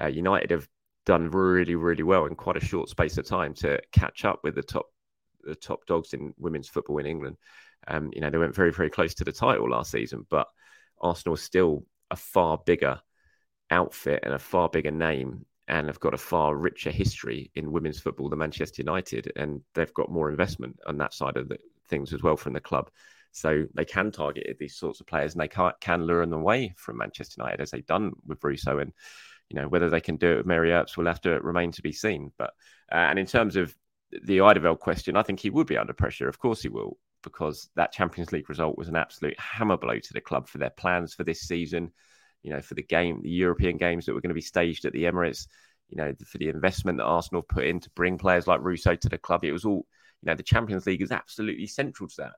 uh, 0.00 0.06
United 0.06 0.50
have 0.50 0.66
done 1.04 1.30
really, 1.30 1.74
really 1.74 2.02
well 2.02 2.26
in 2.26 2.34
quite 2.34 2.56
a 2.56 2.64
short 2.64 2.88
space 2.88 3.18
of 3.18 3.26
time 3.26 3.54
to 3.54 3.80
catch 3.92 4.24
up 4.24 4.40
with 4.42 4.54
the 4.54 4.62
top 4.62 4.86
the 5.42 5.54
top 5.54 5.84
dogs 5.86 6.14
in 6.14 6.32
women's 6.38 6.68
football 6.68 6.98
in 6.98 7.06
England. 7.06 7.36
Um, 7.88 8.10
you 8.12 8.20
know, 8.20 8.30
they 8.30 8.38
went 8.38 8.54
very, 8.54 8.72
very 8.72 8.90
close 8.90 9.14
to 9.14 9.24
the 9.24 9.32
title 9.32 9.68
last 9.68 9.90
season, 9.90 10.24
but 10.30 10.46
Arsenal 11.00 11.36
still 11.36 11.84
a 12.12 12.16
far 12.16 12.58
bigger 12.64 13.00
outfit 13.70 14.20
and 14.22 14.34
a 14.34 14.38
far 14.38 14.68
bigger 14.68 14.90
name 14.90 15.44
and 15.66 15.86
have 15.88 15.98
got 15.98 16.14
a 16.14 16.18
far 16.18 16.54
richer 16.54 16.90
history 16.90 17.50
in 17.54 17.72
women's 17.72 17.98
football 17.98 18.28
than 18.28 18.38
Manchester 18.38 18.82
United. 18.82 19.32
And 19.34 19.62
they've 19.74 19.94
got 19.94 20.10
more 20.10 20.30
investment 20.30 20.78
on 20.86 20.98
that 20.98 21.14
side 21.14 21.36
of 21.36 21.48
the 21.48 21.58
things 21.88 22.12
as 22.12 22.22
well 22.22 22.36
from 22.36 22.52
the 22.52 22.60
club. 22.60 22.90
So 23.32 23.64
they 23.74 23.86
can 23.86 24.12
target 24.12 24.56
these 24.60 24.76
sorts 24.76 25.00
of 25.00 25.06
players 25.06 25.34
and 25.34 25.40
they 25.40 25.48
can, 25.48 26.06
lure 26.06 26.20
them 26.20 26.34
away 26.34 26.74
from 26.76 26.98
Manchester 26.98 27.36
United 27.38 27.62
as 27.62 27.70
they've 27.70 27.86
done 27.86 28.12
with 28.26 28.44
Russo 28.44 28.78
and 28.78 28.92
you 29.48 29.60
know, 29.60 29.68
whether 29.68 29.90
they 29.90 30.00
can 30.00 30.16
do 30.16 30.32
it 30.32 30.36
with 30.38 30.46
Mary 30.46 30.72
Earps 30.72 30.96
will 30.96 31.06
have 31.06 31.20
to 31.22 31.38
remain 31.40 31.72
to 31.72 31.82
be 31.82 31.92
seen. 31.92 32.32
But 32.38 32.50
uh, 32.90 32.96
and 32.96 33.18
in 33.18 33.26
terms 33.26 33.56
of 33.56 33.74
the 34.10 34.38
Eidevall 34.38 34.78
question, 34.78 35.16
I 35.16 35.22
think 35.22 35.40
he 35.40 35.50
would 35.50 35.66
be 35.66 35.76
under 35.76 35.92
pressure. 35.92 36.28
Of 36.28 36.38
course, 36.38 36.62
he 36.62 36.68
will, 36.68 36.96
because 37.22 37.68
that 37.76 37.92
Champions 37.92 38.32
League 38.32 38.48
result 38.48 38.78
was 38.78 38.88
an 38.88 38.96
absolute 38.96 39.38
hammer 39.38 39.76
blow 39.76 39.98
to 39.98 40.12
the 40.12 40.20
club 40.20 40.48
for 40.48 40.58
their 40.58 40.70
plans 40.70 41.14
for 41.14 41.24
this 41.24 41.42
season. 41.42 41.92
You 42.42 42.52
know, 42.52 42.60
for 42.60 42.74
the 42.74 42.82
game, 42.82 43.20
the 43.22 43.30
European 43.30 43.76
games 43.76 44.06
that 44.06 44.14
were 44.14 44.20
going 44.20 44.30
to 44.30 44.34
be 44.34 44.40
staged 44.40 44.84
at 44.84 44.92
the 44.92 45.04
Emirates. 45.04 45.46
You 45.88 45.96
know, 45.96 46.12
for 46.26 46.38
the 46.38 46.48
investment 46.48 46.98
that 46.98 47.04
Arsenal 47.04 47.42
put 47.42 47.66
in 47.66 47.80
to 47.80 47.90
bring 47.90 48.18
players 48.18 48.46
like 48.46 48.62
Russo 48.62 48.96
to 48.96 49.08
the 49.08 49.18
club, 49.18 49.44
it 49.44 49.52
was 49.52 49.64
all. 49.64 49.86
You 50.22 50.30
know, 50.30 50.36
the 50.36 50.44
Champions 50.44 50.86
League 50.86 51.02
is 51.02 51.10
absolutely 51.10 51.66
central 51.66 52.08
to 52.08 52.14
that, 52.18 52.32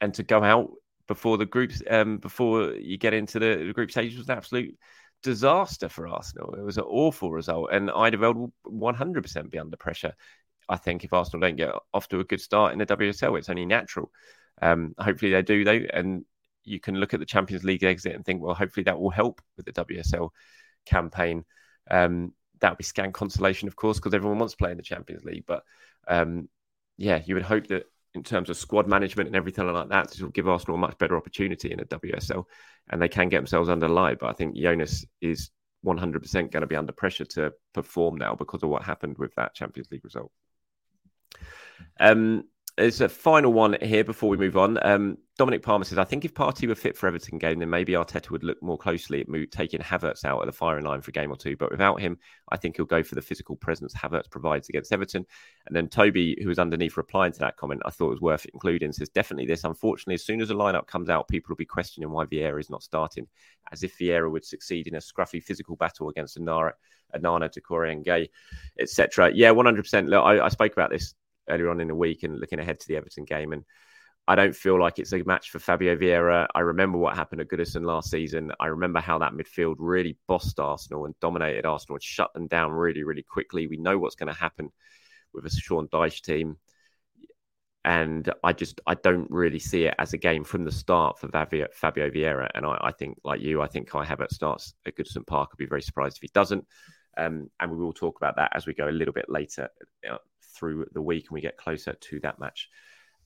and 0.00 0.14
to 0.14 0.22
go 0.22 0.42
out 0.42 0.70
before 1.06 1.36
the 1.36 1.44
groups, 1.44 1.82
um, 1.90 2.18
before 2.18 2.72
you 2.72 2.96
get 2.96 3.12
into 3.12 3.38
the, 3.38 3.64
the 3.66 3.72
group 3.72 3.90
stages 3.90 4.16
was 4.16 4.28
an 4.28 4.36
absolute 4.36 4.78
disaster 5.22 5.88
for 5.88 6.06
Arsenal. 6.06 6.54
It 6.54 6.62
was 6.62 6.78
an 6.78 6.84
awful 6.84 7.30
result, 7.30 7.70
and 7.72 7.88
Eidevall 7.88 8.52
will 8.64 8.92
100% 8.92 9.50
be 9.50 9.58
under 9.58 9.76
pressure. 9.76 10.14
I 10.70 10.76
think 10.76 11.04
if 11.04 11.12
Arsenal 11.12 11.40
don't 11.40 11.56
get 11.56 11.74
off 11.92 12.08
to 12.08 12.20
a 12.20 12.24
good 12.24 12.40
start 12.40 12.72
in 12.72 12.78
the 12.78 12.86
WSL, 12.86 13.38
it's 13.38 13.48
only 13.48 13.66
natural. 13.66 14.10
Um, 14.62 14.94
hopefully 14.98 15.32
they 15.32 15.42
do, 15.42 15.64
though, 15.64 15.80
and 15.92 16.24
you 16.64 16.78
can 16.78 16.94
look 16.94 17.12
at 17.12 17.20
the 17.20 17.26
Champions 17.26 17.64
League 17.64 17.82
exit 17.82 18.14
and 18.14 18.24
think, 18.24 18.40
well, 18.40 18.54
hopefully 18.54 18.84
that 18.84 18.98
will 18.98 19.10
help 19.10 19.40
with 19.56 19.66
the 19.66 19.72
WSL 19.72 20.30
campaign. 20.86 21.44
Um, 21.90 22.32
that 22.60 22.70
would 22.70 22.78
be 22.78 22.84
scant 22.84 23.14
consolation, 23.14 23.68
of 23.68 23.76
course, 23.76 23.98
because 23.98 24.14
everyone 24.14 24.38
wants 24.38 24.54
to 24.54 24.58
play 24.58 24.70
in 24.70 24.76
the 24.76 24.82
Champions 24.82 25.24
League. 25.24 25.44
But 25.46 25.64
um, 26.06 26.48
yeah, 26.96 27.20
you 27.24 27.34
would 27.34 27.44
hope 27.44 27.66
that 27.68 27.84
in 28.14 28.22
terms 28.22 28.50
of 28.50 28.56
squad 28.56 28.86
management 28.86 29.28
and 29.28 29.36
everything 29.36 29.72
like 29.72 29.88
that 29.88 30.10
to 30.12 30.30
give 30.30 30.48
Arsenal 30.48 30.76
a 30.76 30.80
much 30.80 30.98
better 30.98 31.16
opportunity 31.16 31.72
in 31.72 31.80
a 31.80 31.84
WSL, 31.84 32.44
and 32.90 33.00
they 33.00 33.08
can 33.08 33.28
get 33.28 33.38
themselves 33.38 33.68
under 33.68 33.88
light. 33.88 34.18
But 34.18 34.30
I 34.30 34.32
think 34.34 34.56
Jonas 34.56 35.04
is 35.20 35.50
100% 35.84 36.32
going 36.50 36.60
to 36.60 36.66
be 36.66 36.76
under 36.76 36.92
pressure 36.92 37.24
to 37.24 37.52
perform 37.72 38.16
now 38.16 38.34
because 38.34 38.62
of 38.62 38.68
what 38.68 38.82
happened 38.82 39.16
with 39.18 39.34
that 39.36 39.54
Champions 39.54 39.90
League 39.90 40.04
result. 40.04 40.30
Um, 41.98 42.44
there's 42.80 43.00
a 43.00 43.08
final 43.08 43.52
one 43.52 43.76
here 43.82 44.04
before 44.04 44.30
we 44.30 44.36
move 44.36 44.56
on. 44.56 44.78
Um, 44.82 45.18
Dominic 45.36 45.62
Palmer 45.62 45.84
says, 45.84 45.98
I 45.98 46.04
think 46.04 46.24
if 46.24 46.34
Partey 46.34 46.66
were 46.68 46.74
fit 46.74 46.96
for 46.96 47.06
Everton 47.06 47.38
game, 47.38 47.58
then 47.58 47.68
maybe 47.70 47.92
Arteta 47.92 48.30
would 48.30 48.44
look 48.44 48.62
more 48.62 48.78
closely 48.78 49.20
at 49.20 49.50
taking 49.50 49.80
Havertz 49.80 50.24
out 50.24 50.40
of 50.40 50.46
the 50.46 50.52
firing 50.52 50.84
line 50.84 51.00
for 51.02 51.10
a 51.10 51.12
game 51.12 51.30
or 51.30 51.36
two. 51.36 51.56
But 51.56 51.70
without 51.70 52.00
him, 52.00 52.18
I 52.50 52.56
think 52.56 52.76
he'll 52.76 52.86
go 52.86 53.02
for 53.02 53.14
the 53.14 53.22
physical 53.22 53.56
presence 53.56 53.94
Havertz 53.94 54.30
provides 54.30 54.68
against 54.68 54.92
Everton. 54.92 55.26
And 55.66 55.76
then 55.76 55.88
Toby, 55.88 56.38
who 56.42 56.48
was 56.48 56.58
underneath 56.58 56.96
replying 56.96 57.32
to 57.32 57.38
that 57.40 57.56
comment, 57.56 57.82
I 57.84 57.90
thought 57.90 58.10
was 58.10 58.20
worth 58.20 58.46
including, 58.52 58.92
says, 58.92 59.08
definitely 59.08 59.46
this. 59.46 59.64
Unfortunately, 59.64 60.14
as 60.14 60.24
soon 60.24 60.40
as 60.40 60.50
a 60.50 60.54
lineup 60.54 60.86
comes 60.86 61.10
out, 61.10 61.28
people 61.28 61.50
will 61.50 61.56
be 61.56 61.66
questioning 61.66 62.10
why 62.10 62.24
Vieira 62.26 62.60
is 62.60 62.70
not 62.70 62.82
starting, 62.82 63.26
as 63.72 63.82
if 63.82 63.98
Vieira 63.98 64.30
would 64.30 64.44
succeed 64.44 64.86
in 64.86 64.94
a 64.94 64.98
scruffy 64.98 65.42
physical 65.42 65.76
battle 65.76 66.08
against 66.08 66.38
Anara, 66.38 66.72
Onana, 67.14 67.50
Doucouré, 67.50 67.92
and 67.92 68.04
Gueye, 68.04 68.28
etc. 68.78 69.32
Yeah, 69.34 69.50
100%. 69.50 70.08
Look, 70.08 70.24
I, 70.24 70.44
I 70.44 70.48
spoke 70.48 70.72
about 70.72 70.90
this 70.90 71.14
earlier 71.50 71.70
on 71.70 71.80
in 71.80 71.88
the 71.88 71.94
week 71.94 72.22
and 72.22 72.38
looking 72.38 72.60
ahead 72.60 72.80
to 72.80 72.88
the 72.88 72.96
Everton 72.96 73.24
game. 73.24 73.52
And 73.52 73.64
I 74.30 74.36
don't 74.36 74.54
feel 74.54 74.78
like 74.78 74.98
it's 74.98 75.12
a 75.12 75.22
match 75.24 75.50
for 75.50 75.58
Fabio 75.58 75.96
Vieira. 75.96 76.46
I 76.54 76.60
remember 76.60 76.98
what 76.98 77.16
happened 77.16 77.40
at 77.40 77.48
Goodison 77.48 77.84
last 77.84 78.10
season. 78.10 78.52
I 78.60 78.66
remember 78.66 79.00
how 79.00 79.18
that 79.18 79.32
midfield 79.32 79.76
really 79.78 80.16
bossed 80.28 80.60
Arsenal 80.60 81.06
and 81.06 81.18
dominated 81.20 81.66
Arsenal 81.66 81.96
and 81.96 82.02
shut 82.02 82.32
them 82.32 82.46
down 82.46 82.70
really, 82.70 83.02
really 83.02 83.24
quickly. 83.24 83.66
We 83.66 83.76
know 83.76 83.98
what's 83.98 84.14
going 84.14 84.32
to 84.32 84.38
happen 84.38 84.70
with 85.34 85.46
a 85.46 85.50
Sean 85.50 85.88
Dyche 85.88 86.20
team. 86.20 86.58
And 87.84 88.30
I 88.44 88.52
just 88.52 88.80
I 88.86 88.94
don't 88.94 89.28
really 89.30 89.58
see 89.58 89.86
it 89.86 89.94
as 89.98 90.12
a 90.12 90.18
game 90.18 90.44
from 90.44 90.64
the 90.64 90.70
start 90.70 91.18
for 91.18 91.28
Fabio, 91.28 91.66
Fabio 91.72 92.10
Vieira. 92.10 92.48
And 92.54 92.66
I, 92.66 92.78
I, 92.80 92.92
think, 92.92 93.18
like 93.24 93.40
you, 93.40 93.62
I 93.62 93.66
think 93.66 93.88
Kai 93.88 94.04
Havertz 94.04 94.34
starts 94.34 94.74
at 94.86 94.96
Goodison 94.96 95.26
Park. 95.26 95.50
I'd 95.52 95.58
be 95.58 95.66
very 95.66 95.82
surprised 95.82 96.18
if 96.18 96.22
he 96.22 96.30
doesn't. 96.34 96.64
Um, 97.16 97.50
and 97.58 97.70
we 97.70 97.78
will 97.78 97.92
talk 97.92 98.16
about 98.18 98.36
that 98.36 98.52
as 98.54 98.66
we 98.66 98.74
go 98.74 98.88
a 98.88 98.90
little 98.90 99.14
bit 99.14 99.28
later 99.28 99.68
uh, 100.08 100.18
through 100.54 100.86
the 100.92 101.02
week 101.02 101.26
and 101.28 101.34
we 101.34 101.40
get 101.40 101.56
closer 101.56 101.94
to 101.94 102.20
that 102.20 102.38
match 102.38 102.68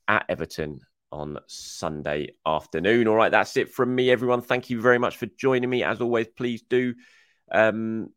at 0.09 0.27
Everton 0.29 0.81
on 1.11 1.39
Sunday 1.47 2.31
afternoon. 2.45 3.09
All 3.09 3.15
right, 3.15 3.31
that's 3.31 3.57
it 3.57 3.71
from 3.71 3.95
me, 3.95 4.11
everyone. 4.11 4.41
Thank 4.41 4.71
you 4.71 4.81
very 4.81 4.99
much 4.99 5.17
for 5.17 5.27
joining 5.39 5.71
me. 5.71 5.83
As 5.83 6.01
always, 6.01 6.27
please 6.29 6.63
do 6.69 6.95
um, 7.53 8.09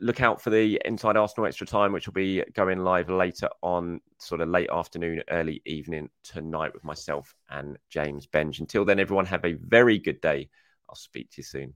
look 0.00 0.20
out 0.20 0.40
for 0.40 0.50
the 0.50 0.80
Inside 0.84 1.16
Arsenal 1.16 1.46
Extra 1.46 1.66
Time, 1.66 1.92
which 1.92 2.06
will 2.06 2.14
be 2.14 2.42
going 2.54 2.78
live 2.78 3.10
later 3.10 3.48
on, 3.62 4.00
sort 4.18 4.40
of 4.40 4.48
late 4.48 4.70
afternoon, 4.70 5.22
early 5.30 5.60
evening 5.66 6.08
tonight 6.24 6.72
with 6.72 6.84
myself 6.84 7.34
and 7.50 7.76
James 7.90 8.26
Benge. 8.26 8.60
Until 8.60 8.84
then, 8.84 9.00
everyone, 9.00 9.26
have 9.26 9.44
a 9.44 9.54
very 9.54 9.98
good 9.98 10.20
day. 10.20 10.48
I'll 10.88 10.96
speak 10.96 11.30
to 11.32 11.38
you 11.38 11.44
soon. 11.44 11.74